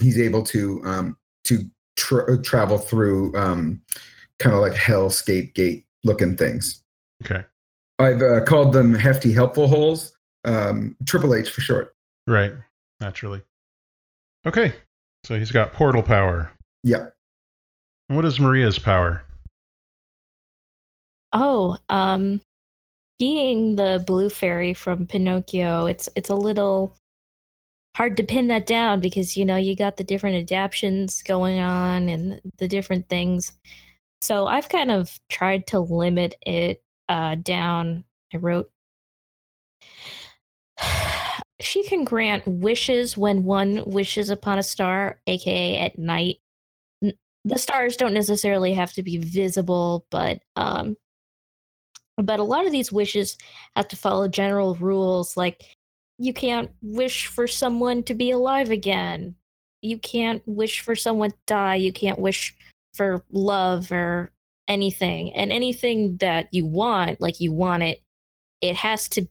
[0.00, 1.64] he's able to um, to
[1.96, 3.80] tra- travel through um,
[4.38, 6.82] kind of like hellscape gate looking things.
[7.24, 7.44] Okay.
[7.98, 11.94] I've uh, called them hefty helpful holes, um, Triple H for short.
[12.26, 12.52] Right.
[13.00, 13.42] Naturally.
[14.46, 14.74] Okay.
[15.24, 16.52] So he's got portal power.
[16.84, 17.06] Yeah.
[18.08, 19.24] What is Maria's power?
[21.32, 22.42] Oh, um,
[23.18, 26.94] being the blue fairy from Pinocchio, it's it's a little
[27.96, 32.08] hard to pin that down because you know you got the different adaptations going on
[32.10, 33.52] and the different things.
[34.20, 38.04] So I've kind of tried to limit it uh, down.
[38.34, 38.70] I wrote
[41.60, 46.38] she can grant wishes when one wishes upon a star, aka at night.
[47.44, 50.96] The stars don't necessarily have to be visible, but um,
[52.16, 53.36] but a lot of these wishes
[53.76, 55.62] have to follow general rules like
[56.18, 59.34] you can't wish for someone to be alive again.
[59.82, 61.74] You can't wish for someone to die.
[61.74, 62.54] You can't wish
[62.94, 64.30] for love or
[64.68, 65.32] anything.
[65.34, 68.00] And anything that you want, like you want it,
[68.60, 69.28] it has to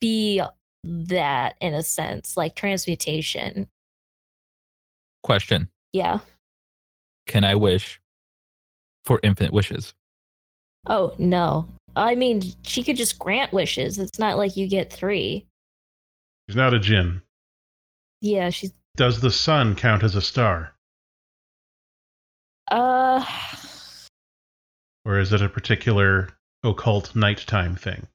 [0.00, 0.42] be
[0.84, 3.68] that in a sense, like transmutation.
[5.22, 6.20] Question: Yeah.
[7.30, 8.00] Can I wish
[9.04, 9.94] for infinite wishes?
[10.88, 11.68] Oh, no.
[11.94, 14.00] I mean, she could just grant wishes.
[14.00, 15.46] It's not like you get three.
[16.48, 17.22] She's not a djinn.
[18.20, 18.72] Yeah, she's.
[18.96, 20.74] Does the sun count as a star?
[22.68, 23.24] Uh.
[25.04, 26.30] Or is it a particular
[26.64, 28.08] occult nighttime thing?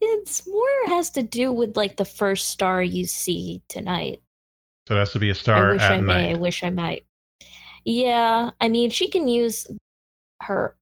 [0.00, 4.20] It's more has to do with like the first star you see tonight.
[4.88, 6.30] So it has to be a star I wish at I may.
[6.32, 7.04] I wish I might.
[7.90, 9.66] Yeah, I mean, she can use
[10.42, 10.76] her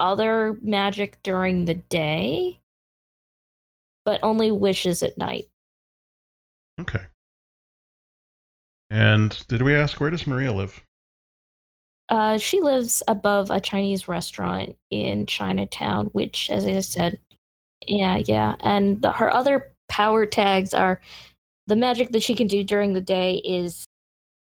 [0.00, 2.58] other magic during the day,
[4.04, 5.46] but only wishes at night.
[6.80, 7.02] Okay.
[8.90, 10.82] And did we ask where does Maria live?
[12.08, 17.20] Uh, she lives above a Chinese restaurant in Chinatown, which, as I said,
[17.86, 18.56] yeah, yeah.
[18.58, 21.00] And the, her other power tags are
[21.68, 23.86] the magic that she can do during the day is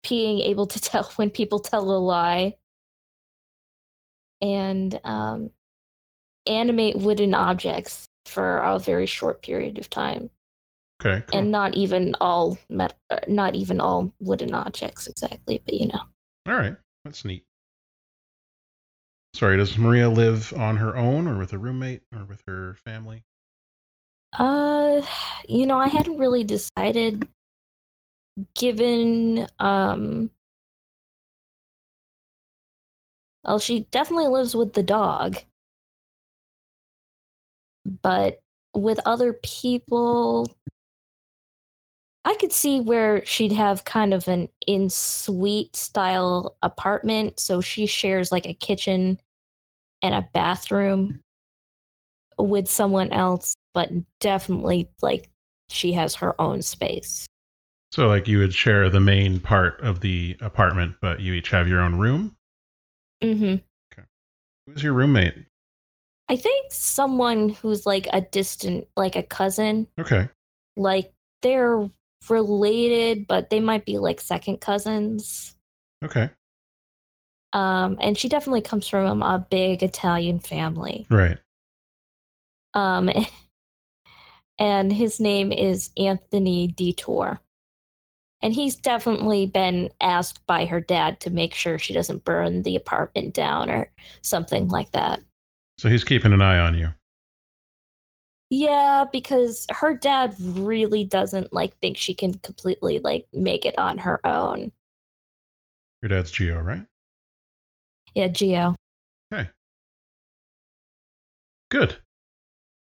[0.07, 2.55] being able to tell when people tell a lie
[4.41, 5.49] and um,
[6.47, 10.29] animate wooden objects for a very short period of time
[11.03, 11.23] Okay.
[11.27, 11.39] Cool.
[11.39, 16.01] and not even all met- uh, not even all wooden objects exactly but you know
[16.47, 16.75] All right.
[17.03, 17.45] That's neat.
[19.33, 23.23] Sorry, does Maria live on her own or with a roommate or with her family?
[24.37, 25.01] Uh,
[25.49, 27.27] you know, I hadn't really decided
[28.55, 30.29] given um
[33.43, 35.37] well, she definitely lives with the dog.
[37.85, 38.41] But
[38.73, 40.47] with other people
[42.25, 47.85] I could see where she'd have kind of an in suite style apartment, so she
[47.85, 49.19] shares like a kitchen
[50.01, 51.21] and a bathroom
[52.37, 55.29] with someone else, but definitely like
[55.69, 57.27] she has her own space.
[57.93, 61.67] So, like, you would share the main part of the apartment, but you each have
[61.67, 62.35] your own room?
[63.21, 63.45] Mm hmm.
[63.93, 64.07] Okay.
[64.65, 65.35] Who's your roommate?
[66.27, 70.27] I think someone who's like a distant, like a cousin, Okay.
[70.75, 71.13] like
[71.43, 71.87] they're
[72.27, 75.55] related, but they might be like second cousins.
[76.03, 76.31] Okay.
[77.53, 81.05] Um, and she definitely comes from a big Italian family.
[81.11, 81.37] Right.
[82.73, 83.11] Um,
[84.57, 87.39] and his name is Anthony Detour.
[88.43, 92.75] And he's definitely been asked by her dad to make sure she doesn't burn the
[92.75, 93.89] apartment down or
[94.21, 95.21] something like that.
[95.77, 96.89] So he's keeping an eye on you.
[98.49, 103.97] Yeah, because her dad really doesn't like think she can completely like make it on
[103.97, 104.73] her own.
[106.01, 106.85] Your dad's Geo, right?
[108.13, 108.75] Yeah, Geo.
[109.33, 109.49] Okay.
[111.71, 111.97] Good.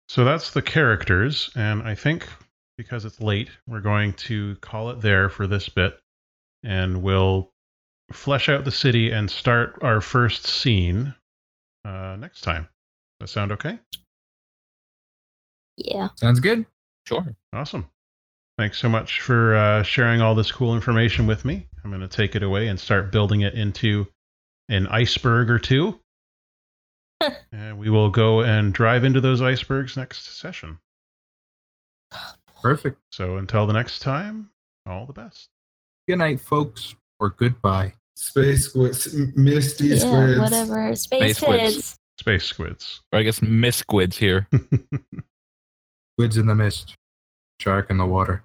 [0.08, 2.28] So that's the characters, and I think
[2.76, 5.98] because it's late, we're going to call it there for this bit,
[6.62, 7.52] and we'll
[8.12, 11.14] flesh out the city and start our first scene
[11.84, 12.68] uh, next time.
[13.20, 13.78] That sound okay?
[15.76, 16.08] Yeah.
[16.16, 16.66] Sounds good.
[17.06, 17.24] Sure.
[17.52, 17.86] Awesome.
[18.58, 21.66] Thanks so much for uh, sharing all this cool information with me.
[21.82, 24.06] I'm going to take it away and start building it into
[24.68, 26.00] an iceberg or two.
[27.52, 30.78] and we will go and drive into those icebergs next session.
[32.64, 32.98] Perfect.
[33.12, 34.48] So until the next time,
[34.86, 35.50] all the best.
[36.08, 37.92] Good night, folks, or goodbye.
[38.16, 40.40] Space squids, misty yeah, squids.
[40.40, 40.96] whatever.
[40.96, 41.74] Space Space squids.
[41.74, 41.96] kids.
[42.18, 43.00] Space squids.
[43.12, 44.48] Or I guess Miss Squids here.
[46.16, 46.94] Squids in the mist,
[47.60, 48.44] shark in the water.